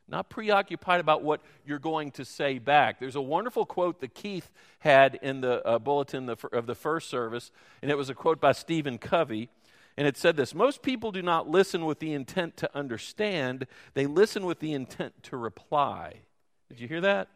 not 0.07 0.29
preoccupied 0.29 0.99
about 0.99 1.23
what 1.23 1.41
you're 1.65 1.79
going 1.79 2.11
to 2.11 2.25
say 2.25 2.59
back. 2.59 2.99
There's 2.99 3.15
a 3.15 3.21
wonderful 3.21 3.65
quote 3.65 3.99
that 4.01 4.13
Keith 4.13 4.51
had 4.79 5.17
in 5.23 5.41
the 5.41 5.65
uh, 5.65 5.79
bulletin 5.79 6.29
of 6.29 6.67
the 6.67 6.75
first 6.75 7.09
service, 7.09 7.49
and 7.81 7.89
it 7.89 7.97
was 7.97 8.09
a 8.11 8.13
quote 8.13 8.39
by 8.39 8.51
Stephen 8.51 8.99
Covey. 8.99 9.49
And 9.97 10.07
it 10.07 10.17
said 10.17 10.37
this 10.37 10.55
Most 10.55 10.81
people 10.81 11.11
do 11.11 11.21
not 11.21 11.49
listen 11.49 11.85
with 11.85 11.99
the 11.99 12.13
intent 12.13 12.57
to 12.57 12.75
understand, 12.75 13.67
they 13.93 14.05
listen 14.05 14.45
with 14.45 14.59
the 14.59 14.73
intent 14.73 15.23
to 15.23 15.37
reply. 15.37 16.21
Did 16.69 16.79
you 16.79 16.87
hear 16.87 17.01
that? 17.01 17.27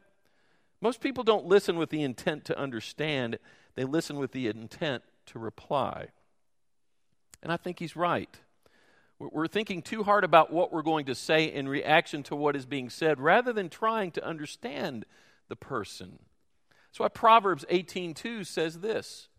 Most 0.82 1.02
people 1.02 1.24
don't 1.24 1.46
listen 1.46 1.78
with 1.78 1.90
the 1.90 2.04
intent 2.04 2.46
to 2.46 2.58
understand, 2.58 3.40
they 3.76 3.84
listen 3.84 4.18
with 4.18 4.32
the 4.32 4.48
intent 4.48 5.04
to 5.28 5.40
reply. 5.40 6.08
And 7.42 7.52
I 7.52 7.58
think 7.58 7.80
he's 7.80 7.96
right. 7.96 8.40
We're 9.18 9.48
thinking 9.48 9.82
too 9.82 10.04
hard 10.04 10.26
about 10.26 10.52
what 10.52 10.74
we're 10.74 10.82
going 10.82 11.06
to 11.06 11.16
say 11.16 11.46
in 11.46 11.70
reaction 11.70 12.22
to 12.24 12.36
what 12.36 12.56
is 12.56 12.66
being 12.66 12.90
said 12.90 13.20
rather 13.20 13.54
than 13.54 13.70
trying 13.70 14.12
to 14.12 14.26
understand 14.26 15.06
the 15.48 15.56
person. 15.56 16.20
That's 16.88 17.00
why 17.00 17.08
Proverbs 17.08 17.66
18:2 17.70 18.46
says 18.46 18.80
this. 18.80 19.30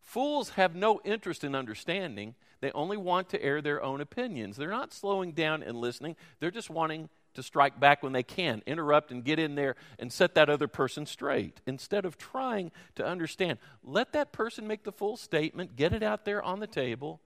Fools 0.00 0.50
have 0.50 0.76
no 0.76 1.00
interest 1.04 1.42
in 1.42 1.54
understanding. 1.54 2.34
They 2.64 2.72
only 2.72 2.96
want 2.96 3.28
to 3.28 3.42
air 3.42 3.60
their 3.60 3.82
own 3.82 4.00
opinions. 4.00 4.56
They're 4.56 4.70
not 4.70 4.94
slowing 4.94 5.32
down 5.32 5.62
and 5.62 5.76
listening. 5.76 6.16
They're 6.40 6.50
just 6.50 6.70
wanting 6.70 7.10
to 7.34 7.42
strike 7.42 7.78
back 7.78 8.02
when 8.02 8.14
they 8.14 8.22
can, 8.22 8.62
interrupt 8.64 9.12
and 9.12 9.22
get 9.22 9.38
in 9.38 9.54
there 9.54 9.76
and 9.98 10.10
set 10.10 10.34
that 10.36 10.48
other 10.48 10.66
person 10.66 11.04
straight 11.04 11.60
instead 11.66 12.06
of 12.06 12.16
trying 12.16 12.72
to 12.94 13.04
understand. 13.04 13.58
Let 13.82 14.14
that 14.14 14.32
person 14.32 14.66
make 14.66 14.82
the 14.82 14.92
full 14.92 15.18
statement, 15.18 15.76
get 15.76 15.92
it 15.92 16.02
out 16.02 16.24
there 16.24 16.42
on 16.42 16.60
the 16.60 16.66
table, 16.66 17.20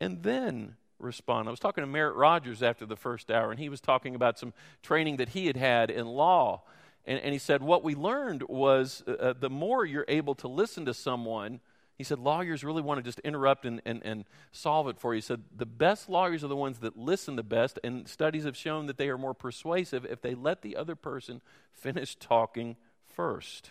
and 0.00 0.24
then 0.24 0.74
respond. 0.98 1.46
I 1.46 1.52
was 1.52 1.60
talking 1.60 1.82
to 1.82 1.86
Merritt 1.86 2.16
Rogers 2.16 2.60
after 2.60 2.86
the 2.86 2.96
first 2.96 3.30
hour, 3.30 3.52
and 3.52 3.60
he 3.60 3.68
was 3.68 3.80
talking 3.80 4.16
about 4.16 4.36
some 4.36 4.52
training 4.82 5.18
that 5.18 5.28
he 5.28 5.46
had 5.46 5.56
had 5.56 5.92
in 5.92 6.08
law. 6.08 6.62
And, 7.04 7.20
and 7.20 7.32
he 7.32 7.38
said, 7.38 7.62
What 7.62 7.84
we 7.84 7.94
learned 7.94 8.42
was 8.48 9.04
uh, 9.06 9.12
uh 9.12 9.34
the 9.38 9.48
more 9.48 9.84
you're 9.84 10.06
able 10.08 10.34
to 10.34 10.48
listen 10.48 10.86
to 10.86 10.94
someone, 10.94 11.60
he 11.96 12.04
said, 12.04 12.18
lawyers 12.18 12.62
really 12.62 12.82
want 12.82 12.98
to 12.98 13.02
just 13.02 13.20
interrupt 13.20 13.64
and, 13.64 13.80
and, 13.86 14.02
and 14.04 14.24
solve 14.52 14.86
it 14.88 14.98
for 14.98 15.14
you. 15.14 15.18
He 15.18 15.22
said, 15.22 15.42
the 15.56 15.66
best 15.66 16.08
lawyers 16.08 16.44
are 16.44 16.48
the 16.48 16.56
ones 16.56 16.78
that 16.80 16.96
listen 16.96 17.36
the 17.36 17.42
best, 17.42 17.78
and 17.82 18.06
studies 18.06 18.44
have 18.44 18.56
shown 18.56 18.86
that 18.86 18.98
they 18.98 19.08
are 19.08 19.16
more 19.16 19.34
persuasive 19.34 20.04
if 20.04 20.20
they 20.20 20.34
let 20.34 20.60
the 20.60 20.76
other 20.76 20.94
person 20.94 21.40
finish 21.72 22.14
talking 22.16 22.76
first. 23.06 23.70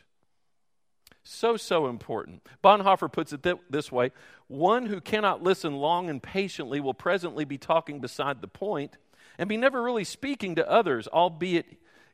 So, 1.23 1.57
so 1.57 1.88
important. 1.88 2.47
Bonhoeffer 2.63 3.11
puts 3.11 3.33
it 3.33 3.43
th- 3.43 3.57
this 3.69 3.91
way 3.91 4.11
one 4.47 4.85
who 4.85 5.01
cannot 5.01 5.41
listen 5.41 5.75
long 5.75 6.09
and 6.09 6.21
patiently 6.21 6.79
will 6.79 6.93
presently 6.93 7.45
be 7.45 7.57
talking 7.57 7.99
beside 7.99 8.41
the 8.41 8.47
point 8.47 8.97
and 9.39 9.49
be 9.49 9.57
never 9.57 9.81
really 9.81 10.03
speaking 10.03 10.55
to 10.55 10.69
others, 10.69 11.07
albeit 11.07 11.65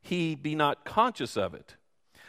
he 0.01 0.35
be 0.35 0.55
not 0.55 0.85
conscious 0.85 1.35
of 1.37 1.53
it. 1.53 1.75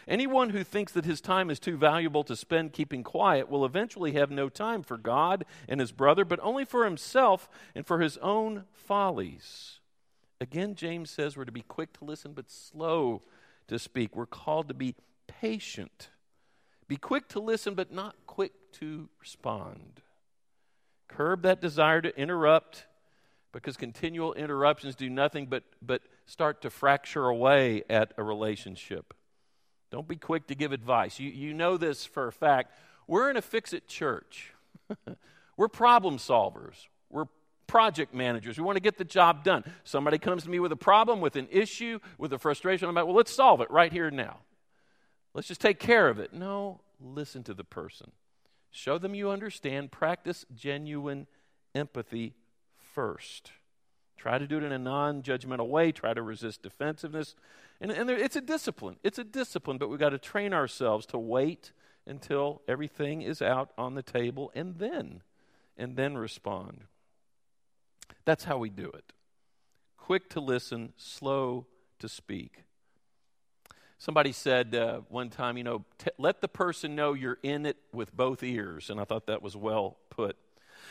Anyone 0.08 0.50
who 0.50 0.64
thinks 0.64 0.92
that 0.92 1.04
his 1.04 1.20
time 1.20 1.50
is 1.50 1.60
too 1.60 1.76
valuable 1.76 2.24
to 2.24 2.36
spend 2.36 2.72
keeping 2.72 3.02
quiet 3.02 3.48
will 3.48 3.64
eventually 3.64 4.12
have 4.12 4.30
no 4.30 4.48
time 4.48 4.82
for 4.82 4.96
God 4.96 5.44
and 5.68 5.80
his 5.80 5.92
brother, 5.92 6.24
but 6.24 6.40
only 6.42 6.64
for 6.64 6.84
himself 6.84 7.48
and 7.74 7.86
for 7.86 8.00
his 8.00 8.16
own 8.18 8.64
follies. 8.72 9.78
Again, 10.40 10.74
James 10.74 11.10
says 11.10 11.36
we're 11.36 11.44
to 11.44 11.52
be 11.52 11.62
quick 11.62 11.92
to 11.98 12.04
listen, 12.04 12.32
but 12.32 12.50
slow 12.50 13.22
to 13.68 13.78
speak. 13.78 14.16
We're 14.16 14.26
called 14.26 14.68
to 14.68 14.74
be 14.74 14.96
patient. 15.28 16.10
Be 16.88 16.96
quick 16.96 17.28
to 17.28 17.40
listen, 17.40 17.74
but 17.74 17.92
not 17.92 18.16
quick 18.26 18.52
to 18.72 19.08
respond. 19.20 20.02
Curb 21.06 21.42
that 21.42 21.60
desire 21.60 22.00
to 22.00 22.18
interrupt 22.18 22.86
because 23.52 23.76
continual 23.76 24.32
interruptions 24.34 24.96
do 24.96 25.08
nothing 25.08 25.46
but, 25.46 25.62
but 25.80 26.02
start 26.26 26.62
to 26.62 26.70
fracture 26.70 27.26
away 27.26 27.84
at 27.88 28.12
a 28.16 28.22
relationship. 28.22 29.14
Don't 29.92 30.08
be 30.08 30.16
quick 30.16 30.46
to 30.46 30.54
give 30.54 30.72
advice. 30.72 31.20
You, 31.20 31.28
you 31.28 31.52
know 31.52 31.76
this 31.76 32.06
for 32.06 32.26
a 32.26 32.32
fact. 32.32 32.72
We're 33.06 33.28
in 33.28 33.36
a 33.36 33.42
fix 33.42 33.74
it 33.74 33.86
church. 33.86 34.54
We're 35.58 35.68
problem 35.68 36.16
solvers. 36.16 36.86
We're 37.10 37.26
project 37.66 38.14
managers. 38.14 38.56
We 38.56 38.64
want 38.64 38.76
to 38.76 38.82
get 38.82 38.96
the 38.96 39.04
job 39.04 39.44
done. 39.44 39.64
Somebody 39.84 40.16
comes 40.16 40.44
to 40.44 40.50
me 40.50 40.60
with 40.60 40.72
a 40.72 40.76
problem, 40.76 41.20
with 41.20 41.36
an 41.36 41.46
issue, 41.50 41.98
with 42.16 42.32
a 42.32 42.38
frustration. 42.38 42.88
I'm 42.88 42.94
like, 42.94 43.04
well, 43.04 43.14
let's 43.14 43.34
solve 43.34 43.60
it 43.60 43.70
right 43.70 43.92
here 43.92 44.08
and 44.08 44.16
now. 44.16 44.38
Let's 45.34 45.46
just 45.46 45.60
take 45.60 45.78
care 45.78 46.08
of 46.08 46.18
it. 46.18 46.32
No, 46.32 46.80
listen 46.98 47.42
to 47.44 47.54
the 47.54 47.64
person. 47.64 48.12
Show 48.70 48.96
them 48.96 49.14
you 49.14 49.28
understand. 49.28 49.92
Practice 49.92 50.46
genuine 50.54 51.26
empathy 51.74 52.32
first. 52.78 53.52
Try 54.22 54.38
to 54.38 54.46
do 54.46 54.58
it 54.58 54.62
in 54.62 54.70
a 54.70 54.78
non 54.78 55.22
judgmental 55.22 55.66
way. 55.66 55.90
Try 55.90 56.14
to 56.14 56.22
resist 56.22 56.62
defensiveness. 56.62 57.34
And, 57.80 57.90
and 57.90 58.08
there, 58.08 58.16
it's 58.16 58.36
a 58.36 58.40
discipline. 58.40 58.94
It's 59.02 59.18
a 59.18 59.24
discipline, 59.24 59.78
but 59.78 59.90
we've 59.90 59.98
got 59.98 60.10
to 60.10 60.18
train 60.18 60.54
ourselves 60.54 61.06
to 61.06 61.18
wait 61.18 61.72
until 62.06 62.62
everything 62.68 63.22
is 63.22 63.42
out 63.42 63.70
on 63.76 63.96
the 63.96 64.02
table 64.02 64.52
and 64.54 64.78
then, 64.78 65.22
and 65.76 65.96
then 65.96 66.16
respond. 66.16 66.84
That's 68.24 68.44
how 68.44 68.58
we 68.58 68.70
do 68.70 68.92
it. 68.94 69.12
Quick 69.96 70.30
to 70.30 70.40
listen, 70.40 70.92
slow 70.96 71.66
to 71.98 72.08
speak. 72.08 72.62
Somebody 73.98 74.30
said 74.30 74.72
uh, 74.76 75.00
one 75.08 75.30
time, 75.30 75.56
you 75.56 75.64
know, 75.64 75.84
t- 75.98 76.12
let 76.16 76.40
the 76.40 76.46
person 76.46 76.94
know 76.94 77.14
you're 77.14 77.38
in 77.42 77.66
it 77.66 77.76
with 77.92 78.16
both 78.16 78.44
ears. 78.44 78.88
And 78.88 79.00
I 79.00 79.04
thought 79.04 79.26
that 79.26 79.42
was 79.42 79.56
well 79.56 79.96
put. 80.10 80.36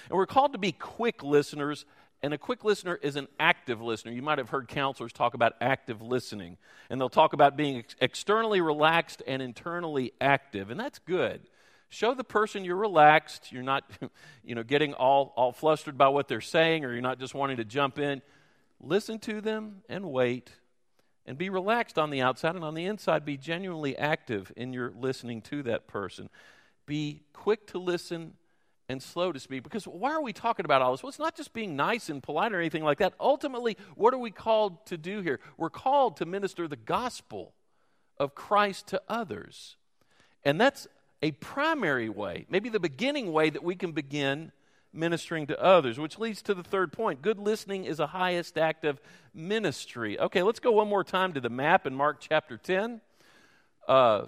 And 0.09 0.17
we're 0.17 0.25
called 0.25 0.51
to 0.51 0.57
be 0.57 0.73
quick 0.73 1.23
listeners 1.23 1.85
and 2.23 2.33
a 2.33 2.37
quick 2.37 2.63
listener 2.63 2.99
is 3.01 3.15
an 3.15 3.27
active 3.39 3.81
listener. 3.81 4.11
You 4.11 4.21
might 4.21 4.37
have 4.37 4.49
heard 4.49 4.67
counselors 4.67 5.11
talk 5.11 5.33
about 5.33 5.53
active 5.59 6.01
listening, 6.01 6.57
and 6.89 7.01
they'll 7.01 7.09
talk 7.09 7.33
about 7.33 7.57
being 7.57 7.77
ex- 7.79 7.95
externally 7.99 8.61
relaxed 8.61 9.23
and 9.25 9.41
internally 9.41 10.13
active, 10.21 10.69
and 10.69 10.79
that's 10.79 10.99
good. 10.99 11.41
Show 11.89 12.13
the 12.13 12.23
person 12.23 12.63
you're 12.63 12.75
relaxed, 12.75 13.51
you're 13.51 13.63
not 13.63 13.83
you 14.43 14.53
know, 14.53 14.63
getting 14.63 14.93
all, 14.93 15.33
all 15.35 15.51
flustered 15.51 15.97
by 15.97 16.09
what 16.09 16.27
they're 16.27 16.41
saying, 16.41 16.85
or 16.85 16.93
you're 16.93 17.01
not 17.01 17.19
just 17.19 17.33
wanting 17.33 17.57
to 17.57 17.65
jump 17.65 17.97
in. 17.97 18.21
Listen 18.79 19.17
to 19.19 19.41
them 19.41 19.81
and 19.89 20.05
wait, 20.11 20.51
and 21.25 21.39
be 21.39 21.49
relaxed 21.49 21.97
on 21.97 22.11
the 22.11 22.21
outside, 22.21 22.55
and 22.55 22.63
on 22.63 22.75
the 22.75 22.85
inside, 22.85 23.25
be 23.25 23.35
genuinely 23.35 23.97
active 23.97 24.51
in 24.55 24.73
your 24.73 24.93
listening 24.95 25.41
to 25.41 25.63
that 25.63 25.87
person. 25.87 26.29
Be 26.85 27.23
quick 27.33 27.65
to 27.67 27.79
listen 27.79 28.33
and 28.91 29.01
slow 29.01 29.31
to 29.31 29.39
speak. 29.39 29.63
Because 29.63 29.85
why 29.85 30.11
are 30.11 30.21
we 30.21 30.33
talking 30.33 30.65
about 30.65 30.81
all 30.81 30.91
this? 30.91 31.01
Well, 31.01 31.09
it's 31.09 31.19
not 31.19 31.35
just 31.35 31.53
being 31.53 31.75
nice 31.75 32.09
and 32.09 32.21
polite 32.21 32.53
or 32.53 32.59
anything 32.59 32.83
like 32.83 32.99
that. 32.99 33.13
Ultimately, 33.19 33.77
what 33.95 34.13
are 34.13 34.19
we 34.19 34.31
called 34.31 34.85
to 34.87 34.97
do 34.97 35.21
here? 35.21 35.39
We're 35.57 35.69
called 35.69 36.17
to 36.17 36.25
minister 36.25 36.67
the 36.67 36.75
gospel 36.75 37.53
of 38.17 38.35
Christ 38.35 38.87
to 38.87 39.01
others. 39.07 39.77
And 40.43 40.59
that's 40.59 40.87
a 41.21 41.31
primary 41.31 42.09
way, 42.09 42.45
maybe 42.49 42.69
the 42.69 42.79
beginning 42.79 43.31
way 43.31 43.49
that 43.49 43.63
we 43.63 43.75
can 43.75 43.91
begin 43.91 44.51
ministering 44.93 45.47
to 45.47 45.61
others, 45.61 45.99
which 45.99 46.19
leads 46.19 46.41
to 46.41 46.53
the 46.53 46.63
third 46.63 46.91
point. 46.91 47.21
Good 47.21 47.39
listening 47.39 47.85
is 47.85 47.99
a 47.99 48.07
highest 48.07 48.57
act 48.57 48.83
of 48.83 48.99
ministry. 49.33 50.19
Okay, 50.19 50.41
let's 50.43 50.59
go 50.59 50.71
one 50.71 50.89
more 50.89 51.03
time 51.03 51.33
to 51.33 51.41
the 51.41 51.49
map 51.49 51.85
in 51.85 51.95
Mark 51.95 52.17
chapter 52.19 52.57
10. 52.57 53.01
Uh, 53.87 54.25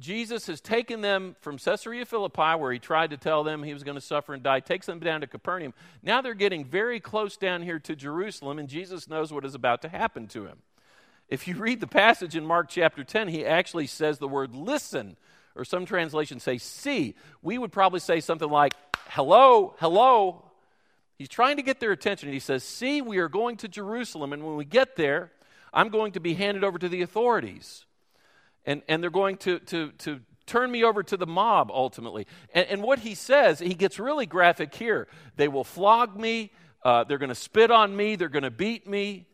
Jesus 0.00 0.46
has 0.46 0.60
taken 0.60 1.02
them 1.02 1.36
from 1.40 1.58
Caesarea 1.58 2.06
Philippi, 2.06 2.58
where 2.58 2.72
he 2.72 2.78
tried 2.78 3.10
to 3.10 3.16
tell 3.16 3.44
them 3.44 3.62
he 3.62 3.74
was 3.74 3.84
going 3.84 3.96
to 3.96 4.00
suffer 4.00 4.32
and 4.32 4.42
die, 4.42 4.60
takes 4.60 4.86
them 4.86 4.98
down 4.98 5.20
to 5.20 5.26
Capernaum. 5.26 5.74
Now 6.02 6.22
they're 6.22 6.34
getting 6.34 6.64
very 6.64 7.00
close 7.00 7.36
down 7.36 7.62
here 7.62 7.78
to 7.80 7.94
Jerusalem, 7.94 8.58
and 8.58 8.68
Jesus 8.68 9.08
knows 9.08 9.32
what 9.32 9.44
is 9.44 9.54
about 9.54 9.82
to 9.82 9.88
happen 9.88 10.26
to 10.28 10.46
him. 10.46 10.58
If 11.28 11.46
you 11.46 11.54
read 11.56 11.80
the 11.80 11.86
passage 11.86 12.34
in 12.34 12.44
Mark 12.46 12.68
chapter 12.68 13.04
10, 13.04 13.28
he 13.28 13.44
actually 13.44 13.86
says 13.86 14.18
the 14.18 14.26
word 14.26 14.54
listen, 14.54 15.16
or 15.54 15.64
some 15.64 15.86
translations 15.86 16.42
say 16.42 16.58
see. 16.58 17.14
We 17.42 17.58
would 17.58 17.70
probably 17.70 18.00
say 18.00 18.20
something 18.20 18.50
like, 18.50 18.72
hello, 19.10 19.74
hello. 19.78 20.50
He's 21.18 21.28
trying 21.28 21.56
to 21.56 21.62
get 21.62 21.78
their 21.78 21.92
attention, 21.92 22.28
and 22.28 22.34
he 22.34 22.40
says, 22.40 22.64
See, 22.64 23.02
we 23.02 23.18
are 23.18 23.28
going 23.28 23.58
to 23.58 23.68
Jerusalem, 23.68 24.32
and 24.32 24.42
when 24.42 24.56
we 24.56 24.64
get 24.64 24.96
there, 24.96 25.30
I'm 25.72 25.90
going 25.90 26.12
to 26.12 26.20
be 26.20 26.32
handed 26.34 26.64
over 26.64 26.78
to 26.78 26.88
the 26.88 27.02
authorities 27.02 27.84
and, 28.64 28.82
and 28.88 29.02
they're 29.02 29.10
going 29.10 29.36
to, 29.38 29.58
to, 29.60 29.92
to 29.98 30.20
turn 30.46 30.70
me 30.70 30.84
over 30.84 31.02
to 31.02 31.16
the 31.16 31.26
mob 31.26 31.70
ultimately. 31.72 32.26
And, 32.52 32.66
and 32.66 32.82
what 32.82 32.98
he 33.00 33.14
says, 33.14 33.60
he 33.60 33.74
gets 33.74 33.98
really 33.98 34.26
graphic 34.26 34.74
here. 34.74 35.08
They 35.36 35.48
will 35.48 35.64
flog 35.64 36.18
me, 36.18 36.52
uh, 36.84 37.04
they're 37.04 37.18
going 37.18 37.28
to 37.28 37.34
spit 37.34 37.70
on 37.70 37.96
me, 37.96 38.16
they're 38.16 38.28
going 38.28 38.42
to 38.42 38.50
beat 38.50 38.86
me, 38.86 39.26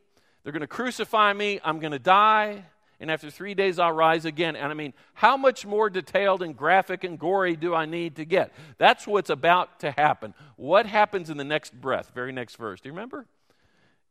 they're 0.42 0.52
going 0.52 0.60
to 0.60 0.66
crucify 0.66 1.32
me, 1.32 1.60
I'm 1.64 1.80
going 1.80 1.92
to 1.92 1.98
die. 1.98 2.64
and 3.00 3.10
after 3.10 3.30
three 3.30 3.54
days 3.54 3.78
I'll 3.78 3.92
rise 3.92 4.24
again. 4.24 4.56
And 4.56 4.70
I 4.70 4.74
mean, 4.74 4.94
how 5.14 5.36
much 5.36 5.66
more 5.66 5.90
detailed 5.90 6.42
and 6.42 6.56
graphic 6.56 7.04
and 7.04 7.18
gory 7.18 7.56
do 7.56 7.74
I 7.74 7.86
need 7.86 8.16
to 8.16 8.24
get? 8.24 8.52
That's 8.78 9.06
what's 9.06 9.30
about 9.30 9.80
to 9.80 9.90
happen. 9.90 10.34
What 10.56 10.86
happens 10.86 11.30
in 11.30 11.36
the 11.36 11.44
next 11.44 11.78
breath, 11.78 12.12
very 12.14 12.32
next 12.32 12.56
verse? 12.56 12.80
Do 12.80 12.88
you 12.88 12.92
remember? 12.92 13.26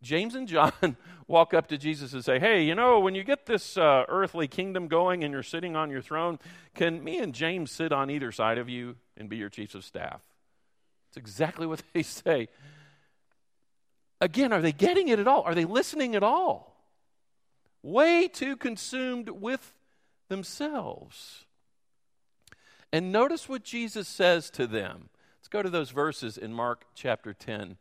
James 0.06 0.36
and 0.36 0.48
John 0.48 0.72
walk 1.28 1.54
up 1.54 1.68
to 1.68 1.78
Jesus 1.78 2.14
and 2.14 2.24
say, 2.24 2.40
Hey, 2.40 2.64
you 2.64 2.76
know, 2.76 3.00
when 3.00 3.16
you 3.16 3.24
get 3.24 3.46
this 3.46 3.76
uh, 3.78 4.06
earthly 4.08 4.48
kingdom 4.48 4.88
going 4.88 5.24
and 5.24 5.34
you're 5.34 5.44
sitting 5.44 5.76
on 5.76 5.90
your 5.90 6.02
throne, 6.02 6.40
can 6.74 7.04
me 7.04 7.18
and 7.18 7.34
James 7.34 7.72
sit 7.72 7.92
on 7.92 8.10
either 8.10 8.32
side 8.32 8.58
of 8.58 8.70
you 8.70 8.96
and 9.18 9.28
be 9.28 9.38
your 9.38 9.50
chiefs 9.50 9.76
of 9.76 9.84
staff? 9.84 10.22
It's 11.10 11.18
exactly 11.18 11.68
what 11.68 11.84
they 11.94 12.04
say. 12.04 12.48
Again, 14.22 14.54
are 14.54 14.62
they 14.62 14.72
getting 14.72 15.10
it 15.10 15.20
at 15.20 15.28
all? 15.28 15.42
Are 15.42 15.54
they 15.54 15.66
listening 15.66 16.16
at 16.16 16.24
all? 16.24 16.76
way 17.86 18.28
too 18.28 18.58
consumed 18.58 19.30
with 19.30 19.74
themselves. 20.28 21.46
And 22.92 23.12
notice 23.12 23.48
what 23.48 23.64
Jesus 23.64 24.08
says 24.08 24.50
to 24.52 24.66
them. 24.66 25.10
Let's 25.40 25.48
go 25.50 25.62
to 25.62 25.70
those 25.70 25.92
verses 25.92 26.38
in 26.38 26.54
Mark 26.54 26.86
chapter 26.96 27.34
10. 27.34 27.78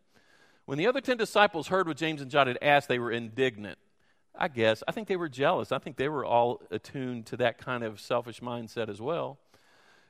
When 0.66 0.79
the 0.79 0.87
other 0.87 1.00
10 1.00 1.16
disciples 1.16 1.68
heard 1.68 1.87
what 1.87 1.96
James 1.96 2.20
and 2.20 2.31
John 2.31 2.46
had 2.46 2.59
asked, 2.62 2.88
they 2.88 2.98
were 2.98 3.12
indignant. 3.12 3.79
I 4.37 4.48
guess. 4.48 4.83
I 4.88 4.92
think 4.92 5.07
they 5.07 5.16
were 5.16 5.29
jealous. 5.29 5.70
I 5.70 5.79
think 5.79 5.96
they 5.96 6.09
were 6.09 6.24
all 6.24 6.61
attuned 6.70 7.27
to 7.27 7.37
that 7.37 7.59
kind 7.59 7.85
of 7.85 8.00
selfish 8.00 8.40
mindset 8.40 8.88
as 8.88 9.00
well. 9.00 9.38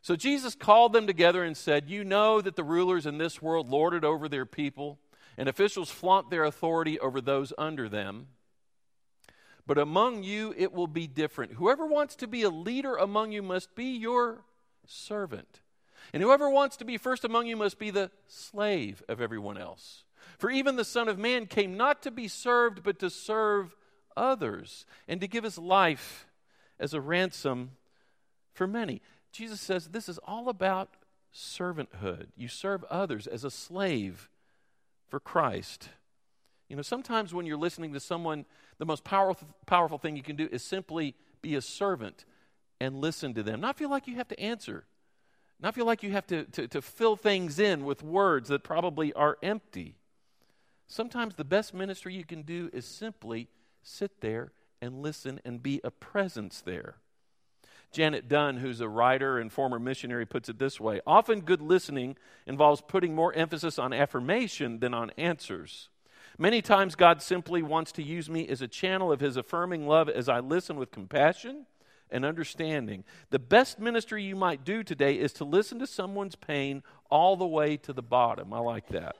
So 0.01 0.17
Jesus 0.17 0.55
called 0.55 0.93
them 0.93 1.07
together 1.07 1.45
and 1.45 1.57
said, 1.57 1.91
You 1.91 2.05
know 2.05 2.41
that 2.41 2.57
the 2.57 2.65
rulers 2.65 3.07
in 3.07 3.19
this 3.19 3.43
world 3.43 3.69
lord 3.69 3.95
it 3.95 4.05
over 4.05 4.29
their 4.29 4.47
people, 4.47 4.99
and 5.37 5.49
officials 5.49 5.91
flaunt 5.91 6.31
their 6.31 6.45
authority 6.45 6.99
over 7.01 7.21
those 7.21 7.53
under 7.59 7.89
them. 7.89 8.29
But 9.67 9.79
among 9.79 10.23
you 10.23 10.55
it 10.57 10.73
will 10.73 10.87
be 10.87 11.07
different. 11.07 11.53
Whoever 11.53 11.87
wants 11.87 12.17
to 12.17 12.27
be 12.27 12.43
a 12.43 12.51
leader 12.51 12.97
among 12.97 13.33
you 13.33 13.43
must 13.43 13.75
be 13.75 13.97
your 13.97 14.45
servant. 14.87 15.61
And 16.13 16.23
whoever 16.23 16.49
wants 16.51 16.77
to 16.79 16.85
be 16.85 16.99
first 16.99 17.25
among 17.25 17.47
you 17.47 17.57
must 17.57 17.79
be 17.79 17.91
the 17.91 18.11
slave 18.27 19.03
of 19.09 19.21
everyone 19.21 19.59
else. 19.59 20.04
For 20.39 20.51
even 20.51 20.77
the 20.77 20.85
Son 20.85 21.09
of 21.09 21.19
Man 21.19 21.47
came 21.47 21.77
not 21.77 22.03
to 22.03 22.11
be 22.11 22.29
served, 22.29 22.83
but 22.83 22.99
to 23.01 23.11
serve 23.11 23.75
others, 24.17 24.87
and 25.09 25.21
to 25.21 25.29
give 25.29 25.45
his 25.45 25.59
life 25.59 26.27
as 26.79 26.95
a 26.95 27.01
ransom 27.01 27.73
for 28.53 28.67
many. 28.67 29.03
Jesus 29.33 29.61
says 29.61 29.89
this 29.89 30.09
is 30.09 30.19
all 30.19 30.49
about 30.49 30.97
servanthood. 31.35 32.29
You 32.37 32.49
serve 32.49 32.85
others 32.85 33.27
as 33.27 33.45
a 33.45 33.51
slave 33.51 34.29
for 35.09 35.19
Christ. 35.19 35.89
You 36.69 36.77
know, 36.77 36.83
sometimes 36.83 37.35
when 37.35 37.47
you're 37.47 37.57
listening 37.57 37.93
to 37.93 38.01
someone 38.01 38.47
the 38.79 38.87
most 38.87 39.05
powerful, 39.05 39.49
powerful 39.67 39.99
thing 39.99 40.17
you 40.17 40.23
can 40.23 40.37
do 40.37 40.49
is 40.51 40.63
simply 40.63 41.15
be 41.43 41.57
a 41.57 41.61
servant 41.61 42.25
and 42.81 42.97
listen 42.97 43.35
to 43.35 43.43
them. 43.43 43.61
Not 43.61 43.77
feel 43.77 43.91
like 43.91 44.07
you 44.07 44.17
have 44.17 44.29
to 44.29 44.41
answer, 44.41 44.85
not 45.61 45.75
feel 45.75 45.87
like 45.87 46.03
you 46.03 46.13
have 46.13 46.27
to, 46.29 46.45
to, 46.45 46.69
to 46.69 46.83
fill 46.83 47.17
things 47.17 47.59
in 47.59 47.85
with 47.85 48.03
words 48.03 48.49
that 48.49 48.63
probably 48.63 49.13
are 49.13 49.39
empty. 49.43 49.97
Sometimes 50.87 51.35
the 51.35 51.45
best 51.45 51.75
ministry 51.75 52.15
you 52.15 52.25
can 52.25 52.43
do 52.43 52.71
is 52.73 52.85
simply 52.85 53.49
sit 53.83 54.21
there 54.21 54.53
and 54.81 55.03
listen 55.03 55.41
and 55.45 55.63
be 55.63 55.81
a 55.83 55.91
presence 55.91 56.61
there. 56.61 56.97
Janet 57.91 58.29
Dunn, 58.29 58.57
who's 58.57 58.81
a 58.81 58.89
writer 58.89 59.39
and 59.39 59.53
former 59.53 59.79
missionary, 59.79 60.27
puts 60.27 60.49
it 60.49 60.59
this 60.59 60.81
way 60.81 61.01
Often 61.07 61.43
good 61.43 61.63
listening 61.63 62.17
involves 62.47 62.83
putting 62.87 63.15
more 63.15 63.33
emphasis 63.35 63.79
on 63.79 63.93
affirmation 63.93 64.81
than 64.81 64.93
on 64.93 65.11
answers. 65.17 65.89
Many 66.37 66.61
times, 66.61 66.97
God 66.97 67.23
simply 67.23 67.63
wants 67.63 67.93
to 67.93 68.03
use 68.03 68.29
me 68.29 68.49
as 68.49 68.61
a 68.61 68.67
channel 68.67 69.13
of 69.13 69.21
His 69.21 69.37
affirming 69.37 69.87
love 69.87 70.09
as 70.09 70.29
I 70.29 70.41
listen 70.41 70.77
with 70.77 70.91
compassion 70.91 71.67
and 72.11 72.25
understanding. 72.25 73.05
The 73.31 73.39
best 73.39 73.79
ministry 73.79 74.25
you 74.25 74.35
might 74.35 74.65
do 74.65 74.83
today 74.83 75.15
is 75.15 75.33
to 75.35 75.45
listen 75.45 75.79
to 75.79 75.87
someone's 75.87 76.35
pain 76.35 76.83
all 77.09 77.37
the 77.37 77.47
way 77.47 77.77
to 77.79 77.93
the 77.93 78.03
bottom. 78.03 78.53
I 78.53 78.59
like 78.59 78.89
that. 78.89 79.17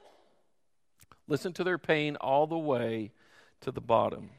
Listen 1.27 1.53
to 1.55 1.65
their 1.65 1.79
pain 1.79 2.17
all 2.17 2.47
the 2.47 2.59
way 2.59 3.13
to 3.61 3.71
the 3.71 3.81
bottom. 3.81 4.31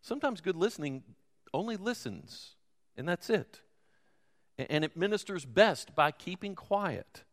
Sometimes 0.00 0.40
good 0.40 0.56
listening 0.56 1.02
only 1.52 1.76
listens, 1.76 2.54
and 2.96 3.08
that's 3.08 3.30
it. 3.30 3.60
And 4.58 4.84
it 4.84 4.96
ministers 4.96 5.44
best 5.44 5.94
by 5.94 6.12
keeping 6.12 6.54
quiet. 6.54 7.24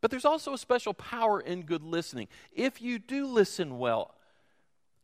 But 0.00 0.10
there's 0.10 0.24
also 0.24 0.52
a 0.52 0.58
special 0.58 0.94
power 0.94 1.40
in 1.40 1.62
good 1.62 1.82
listening. 1.82 2.28
If 2.52 2.82
you 2.82 2.98
do 2.98 3.26
listen 3.26 3.78
well, 3.78 4.14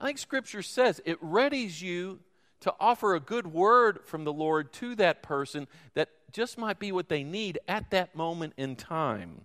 I 0.00 0.06
think 0.06 0.18
Scripture 0.18 0.62
says 0.62 1.00
it 1.04 1.22
readies 1.22 1.80
you 1.80 2.20
to 2.60 2.74
offer 2.80 3.14
a 3.14 3.20
good 3.20 3.46
word 3.46 4.00
from 4.04 4.24
the 4.24 4.32
Lord 4.32 4.72
to 4.74 4.94
that 4.96 5.22
person 5.22 5.66
that 5.94 6.08
just 6.32 6.58
might 6.58 6.78
be 6.78 6.92
what 6.92 7.08
they 7.08 7.24
need 7.24 7.58
at 7.68 7.90
that 7.90 8.14
moment 8.14 8.54
in 8.56 8.76
time. 8.76 9.42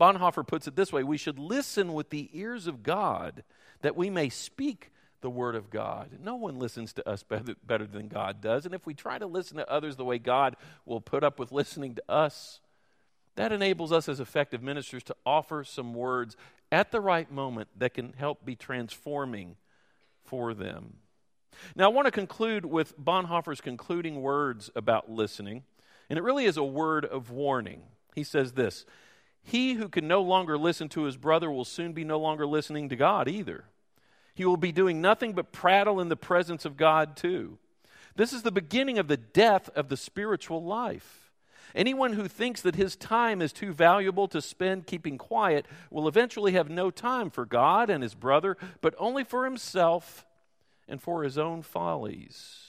Bonhoeffer 0.00 0.46
puts 0.46 0.66
it 0.66 0.76
this 0.76 0.92
way 0.92 1.02
We 1.02 1.16
should 1.16 1.38
listen 1.38 1.92
with 1.92 2.10
the 2.10 2.30
ears 2.32 2.66
of 2.66 2.82
God 2.82 3.44
that 3.82 3.96
we 3.96 4.10
may 4.10 4.28
speak 4.28 4.92
the 5.20 5.30
Word 5.30 5.54
of 5.54 5.70
God. 5.70 6.18
No 6.22 6.36
one 6.36 6.58
listens 6.58 6.92
to 6.94 7.08
us 7.08 7.22
better, 7.22 7.54
better 7.64 7.86
than 7.86 8.08
God 8.08 8.40
does. 8.40 8.66
And 8.66 8.74
if 8.74 8.86
we 8.86 8.94
try 8.94 9.18
to 9.18 9.26
listen 9.26 9.56
to 9.56 9.70
others 9.70 9.96
the 9.96 10.04
way 10.04 10.18
God 10.18 10.56
will 10.84 11.00
put 11.00 11.24
up 11.24 11.38
with 11.38 11.52
listening 11.52 11.94
to 11.94 12.02
us, 12.08 12.60
that 13.36 13.52
enables 13.52 13.92
us 13.92 14.08
as 14.08 14.20
effective 14.20 14.62
ministers 14.62 15.02
to 15.04 15.16
offer 15.24 15.64
some 15.64 15.94
words 15.94 16.36
at 16.72 16.90
the 16.90 17.00
right 17.00 17.30
moment 17.30 17.68
that 17.76 17.94
can 17.94 18.12
help 18.14 18.44
be 18.44 18.56
transforming 18.56 19.56
for 20.24 20.54
them. 20.54 20.98
Now, 21.74 21.86
I 21.86 21.88
want 21.88 22.06
to 22.06 22.12
conclude 22.12 22.66
with 22.66 22.98
Bonhoeffer's 22.98 23.60
concluding 23.60 24.20
words 24.20 24.70
about 24.76 25.10
listening, 25.10 25.64
and 26.10 26.18
it 26.18 26.22
really 26.22 26.44
is 26.44 26.56
a 26.56 26.64
word 26.64 27.04
of 27.04 27.30
warning. 27.30 27.82
He 28.14 28.24
says 28.24 28.52
this 28.52 28.84
He 29.48 29.74
who 29.74 29.88
can 29.88 30.08
no 30.08 30.22
longer 30.22 30.58
listen 30.58 30.88
to 30.88 31.04
his 31.04 31.16
brother 31.16 31.48
will 31.52 31.64
soon 31.64 31.92
be 31.92 32.02
no 32.02 32.18
longer 32.18 32.44
listening 32.44 32.88
to 32.88 32.96
God 32.96 33.28
either. 33.28 33.66
He 34.34 34.44
will 34.44 34.56
be 34.56 34.72
doing 34.72 35.00
nothing 35.00 35.34
but 35.34 35.52
prattle 35.52 36.00
in 36.00 36.08
the 36.08 36.16
presence 36.16 36.64
of 36.64 36.76
God, 36.76 37.16
too. 37.16 37.58
This 38.16 38.32
is 38.32 38.42
the 38.42 38.50
beginning 38.50 38.98
of 38.98 39.06
the 39.06 39.16
death 39.16 39.68
of 39.76 39.88
the 39.88 39.96
spiritual 39.96 40.64
life. 40.64 41.30
Anyone 41.76 42.14
who 42.14 42.26
thinks 42.26 42.60
that 42.62 42.74
his 42.74 42.96
time 42.96 43.40
is 43.40 43.52
too 43.52 43.72
valuable 43.72 44.26
to 44.28 44.42
spend 44.42 44.88
keeping 44.88 45.16
quiet 45.16 45.64
will 45.92 46.08
eventually 46.08 46.52
have 46.52 46.68
no 46.68 46.90
time 46.90 47.30
for 47.30 47.46
God 47.46 47.88
and 47.88 48.02
his 48.02 48.16
brother, 48.16 48.56
but 48.80 48.96
only 48.98 49.22
for 49.22 49.44
himself 49.44 50.26
and 50.88 51.00
for 51.00 51.22
his 51.22 51.38
own 51.38 51.62
follies. 51.62 52.64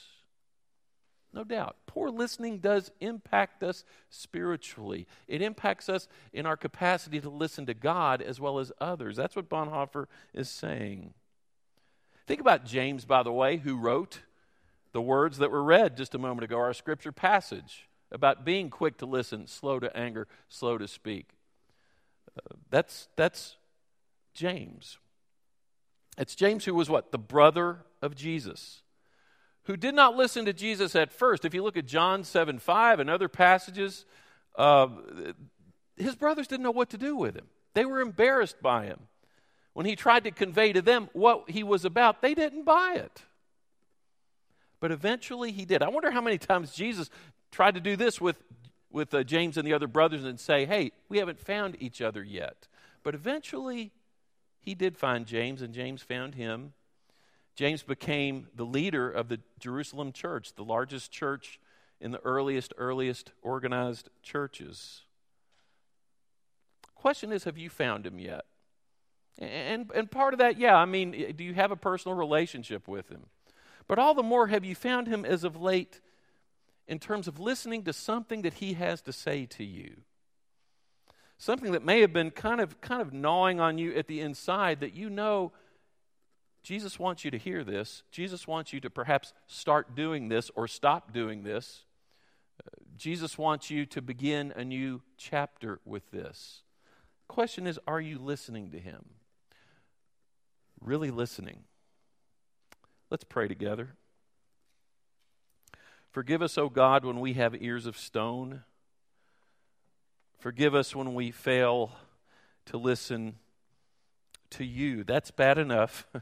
No 1.32 1.42
doubt. 1.42 1.76
Poor 1.98 2.10
listening 2.10 2.58
does 2.58 2.92
impact 3.00 3.64
us 3.64 3.82
spiritually. 4.08 5.08
It 5.26 5.42
impacts 5.42 5.88
us 5.88 6.06
in 6.32 6.46
our 6.46 6.56
capacity 6.56 7.20
to 7.20 7.28
listen 7.28 7.66
to 7.66 7.74
God 7.74 8.22
as 8.22 8.38
well 8.38 8.60
as 8.60 8.70
others. 8.80 9.16
That's 9.16 9.34
what 9.34 9.48
Bonhoeffer 9.48 10.06
is 10.32 10.48
saying. 10.48 11.12
Think 12.28 12.40
about 12.40 12.64
James, 12.64 13.04
by 13.04 13.24
the 13.24 13.32
way, 13.32 13.56
who 13.56 13.76
wrote 13.76 14.20
the 14.92 15.02
words 15.02 15.38
that 15.38 15.50
were 15.50 15.64
read 15.64 15.96
just 15.96 16.14
a 16.14 16.18
moment 16.18 16.44
ago, 16.44 16.58
our 16.58 16.72
scripture 16.72 17.10
passage 17.10 17.88
about 18.12 18.44
being 18.44 18.70
quick 18.70 18.96
to 18.98 19.06
listen, 19.06 19.48
slow 19.48 19.80
to 19.80 19.96
anger, 19.96 20.28
slow 20.48 20.78
to 20.78 20.86
speak. 20.86 21.30
Uh, 22.36 22.54
that's, 22.70 23.08
that's 23.16 23.56
James. 24.34 24.98
It's 26.16 26.36
James 26.36 26.64
who 26.64 26.74
was 26.74 26.88
what? 26.88 27.10
The 27.10 27.18
brother 27.18 27.78
of 28.00 28.14
Jesus, 28.14 28.82
who 29.68 29.76
did 29.76 29.94
not 29.94 30.16
listen 30.16 30.46
to 30.46 30.52
Jesus 30.54 30.96
at 30.96 31.12
first. 31.12 31.44
If 31.44 31.52
you 31.52 31.62
look 31.62 31.76
at 31.76 31.86
John 31.86 32.24
7 32.24 32.58
5 32.58 33.00
and 33.00 33.10
other 33.10 33.28
passages, 33.28 34.06
uh, 34.56 34.88
his 35.96 36.16
brothers 36.16 36.48
didn't 36.48 36.62
know 36.62 36.70
what 36.70 36.88
to 36.90 36.98
do 36.98 37.14
with 37.14 37.36
him. 37.36 37.46
They 37.74 37.84
were 37.84 38.00
embarrassed 38.00 38.62
by 38.62 38.86
him. 38.86 39.00
When 39.74 39.84
he 39.84 39.94
tried 39.94 40.24
to 40.24 40.30
convey 40.30 40.72
to 40.72 40.80
them 40.80 41.10
what 41.12 41.50
he 41.50 41.62
was 41.62 41.84
about, 41.84 42.22
they 42.22 42.34
didn't 42.34 42.64
buy 42.64 42.94
it. 42.96 43.22
But 44.80 44.90
eventually 44.90 45.52
he 45.52 45.66
did. 45.66 45.82
I 45.82 45.88
wonder 45.88 46.10
how 46.10 46.22
many 46.22 46.38
times 46.38 46.72
Jesus 46.72 47.10
tried 47.52 47.74
to 47.74 47.80
do 47.80 47.94
this 47.94 48.22
with, 48.22 48.42
with 48.90 49.12
uh, 49.12 49.22
James 49.22 49.58
and 49.58 49.66
the 49.66 49.74
other 49.74 49.86
brothers 49.86 50.24
and 50.24 50.40
say, 50.40 50.64
hey, 50.64 50.92
we 51.10 51.18
haven't 51.18 51.38
found 51.38 51.76
each 51.78 52.00
other 52.00 52.24
yet. 52.24 52.68
But 53.02 53.14
eventually, 53.14 53.92
he 54.60 54.74
did 54.74 54.96
find 54.96 55.26
James, 55.26 55.60
and 55.60 55.74
James 55.74 56.00
found 56.00 56.36
him. 56.36 56.72
James 57.58 57.82
became 57.82 58.46
the 58.54 58.64
leader 58.64 59.10
of 59.10 59.28
the 59.28 59.40
Jerusalem 59.58 60.12
church, 60.12 60.54
the 60.54 60.62
largest 60.62 61.10
church 61.10 61.58
in 62.00 62.12
the 62.12 62.20
earliest, 62.24 62.72
earliest 62.78 63.32
organized 63.42 64.10
churches. 64.22 65.00
Question 66.94 67.32
is, 67.32 67.42
have 67.42 67.58
you 67.58 67.68
found 67.68 68.06
him 68.06 68.20
yet? 68.20 68.44
And, 69.40 69.90
and 69.92 70.08
part 70.08 70.34
of 70.34 70.38
that, 70.38 70.56
yeah, 70.56 70.76
I 70.76 70.84
mean, 70.84 71.34
do 71.36 71.42
you 71.42 71.52
have 71.54 71.72
a 71.72 71.76
personal 71.76 72.16
relationship 72.16 72.86
with 72.86 73.08
him? 73.08 73.26
But 73.88 73.98
all 73.98 74.14
the 74.14 74.22
more, 74.22 74.46
have 74.46 74.64
you 74.64 74.76
found 74.76 75.08
him 75.08 75.24
as 75.24 75.42
of 75.42 75.60
late 75.60 76.00
in 76.86 77.00
terms 77.00 77.26
of 77.26 77.40
listening 77.40 77.82
to 77.82 77.92
something 77.92 78.42
that 78.42 78.54
he 78.54 78.74
has 78.74 79.00
to 79.02 79.12
say 79.12 79.46
to 79.46 79.64
you. 79.64 79.96
Something 81.38 81.72
that 81.72 81.84
may 81.84 82.02
have 82.02 82.12
been 82.12 82.30
kind 82.30 82.60
of, 82.60 82.80
kind 82.80 83.02
of 83.02 83.12
gnawing 83.12 83.58
on 83.58 83.78
you 83.78 83.96
at 83.96 84.06
the 84.06 84.20
inside 84.20 84.78
that 84.78 84.94
you 84.94 85.10
know 85.10 85.50
Jesus 86.68 86.98
wants 86.98 87.24
you 87.24 87.30
to 87.30 87.38
hear 87.38 87.64
this. 87.64 88.02
Jesus 88.10 88.46
wants 88.46 88.74
you 88.74 88.80
to 88.80 88.90
perhaps 88.90 89.32
start 89.46 89.94
doing 89.94 90.28
this 90.28 90.50
or 90.54 90.68
stop 90.68 91.14
doing 91.14 91.42
this. 91.42 91.86
Uh, 92.62 92.68
Jesus 92.94 93.38
wants 93.38 93.70
you 93.70 93.86
to 93.86 94.02
begin 94.02 94.52
a 94.54 94.66
new 94.66 95.00
chapter 95.16 95.80
with 95.86 96.10
this. 96.10 96.60
The 97.26 97.32
question 97.32 97.66
is 97.66 97.80
are 97.88 98.02
you 98.02 98.18
listening 98.18 98.70
to 98.72 98.78
him? 98.78 99.06
Really 100.78 101.10
listening? 101.10 101.60
Let's 103.08 103.24
pray 103.24 103.48
together. 103.48 103.94
Forgive 106.10 106.42
us, 106.42 106.58
O 106.58 106.68
God, 106.68 107.02
when 107.02 107.18
we 107.18 107.32
have 107.32 107.56
ears 107.62 107.86
of 107.86 107.96
stone. 107.96 108.62
Forgive 110.38 110.74
us 110.74 110.94
when 110.94 111.14
we 111.14 111.30
fail 111.30 111.92
to 112.66 112.76
listen 112.76 113.36
to 114.50 114.66
you. 114.66 115.02
That's 115.02 115.30
bad 115.30 115.56
enough. 115.56 116.06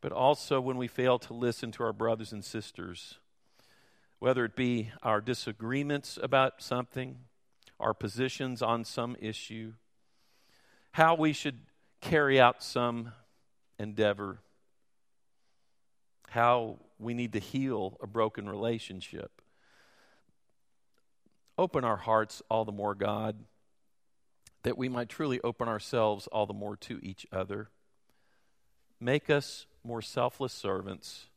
but 0.00 0.12
also 0.12 0.60
when 0.60 0.76
we 0.76 0.88
fail 0.88 1.18
to 1.18 1.34
listen 1.34 1.72
to 1.72 1.82
our 1.82 1.92
brothers 1.92 2.32
and 2.32 2.44
sisters, 2.44 3.18
whether 4.18 4.44
it 4.44 4.56
be 4.56 4.90
our 5.02 5.20
disagreements 5.20 6.18
about 6.22 6.62
something, 6.62 7.18
our 7.80 7.94
positions 7.94 8.62
on 8.62 8.84
some 8.84 9.16
issue, 9.20 9.72
how 10.92 11.14
we 11.14 11.32
should 11.32 11.58
carry 12.00 12.40
out 12.40 12.62
some 12.62 13.12
endeavor, 13.78 14.38
how 16.30 16.78
we 16.98 17.14
need 17.14 17.32
to 17.32 17.38
heal 17.38 17.96
a 18.02 18.06
broken 18.06 18.48
relationship. 18.48 19.42
Open 21.56 21.84
our 21.84 21.96
hearts 21.96 22.42
all 22.50 22.64
the 22.64 22.72
more, 22.72 22.94
God, 22.94 23.36
that 24.62 24.78
we 24.78 24.88
might 24.88 25.08
truly 25.08 25.40
open 25.42 25.68
ourselves 25.68 26.26
all 26.28 26.46
the 26.46 26.52
more 26.54 26.76
to 26.76 27.00
each 27.02 27.26
other. 27.32 27.70
Make 29.00 29.30
us 29.30 29.66
more 29.88 30.02
selfless 30.02 30.52
servants, 30.52 31.28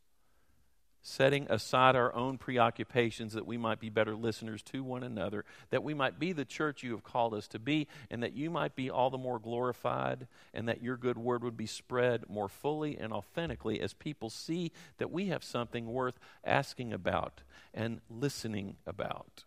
setting 1.02 1.48
aside 1.50 1.96
our 1.96 2.14
own 2.14 2.38
preoccupations 2.38 3.34
that 3.34 3.48
we 3.48 3.58
might 3.58 3.80
be 3.80 3.90
better 3.90 4.14
listeners 4.14 4.62
to 4.62 4.84
one 4.84 5.04
another, 5.04 5.46
that 5.70 5.84
we 5.84 5.94
might 5.94 6.20
be 6.20 6.34
the 6.34 6.46
church 6.46 6.84
you 6.84 6.92
have 6.92 7.04
called 7.04 7.34
us 7.34 7.48
to 7.48 7.58
be, 7.58 7.88
and 8.12 8.22
that 8.22 8.34
you 8.34 8.50
might 8.50 8.76
be 8.76 8.90
all 8.90 9.10
the 9.10 9.18
more 9.18 9.40
glorified, 9.40 10.28
and 10.54 10.68
that 10.68 10.84
your 10.84 10.98
good 10.98 11.18
word 11.18 11.44
would 11.44 11.56
be 11.56 11.66
spread 11.66 12.26
more 12.30 12.50
fully 12.50 12.98
and 12.98 13.14
authentically 13.14 13.80
as 13.80 13.94
people 13.94 14.30
see 14.30 14.72
that 14.98 15.12
we 15.12 15.28
have 15.28 15.44
something 15.44 15.88
worth 15.88 16.20
asking 16.44 16.92
about 16.92 17.42
and 17.74 18.02
listening 18.10 18.76
about. 18.86 19.46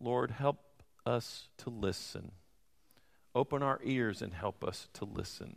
Lord, 0.00 0.30
help 0.30 0.82
us 1.04 1.48
to 1.58 1.70
listen. 1.70 2.32
Open 3.34 3.62
our 3.62 3.78
ears 3.84 4.22
and 4.22 4.32
help 4.32 4.64
us 4.64 4.88
to 4.94 5.04
listen. 5.04 5.56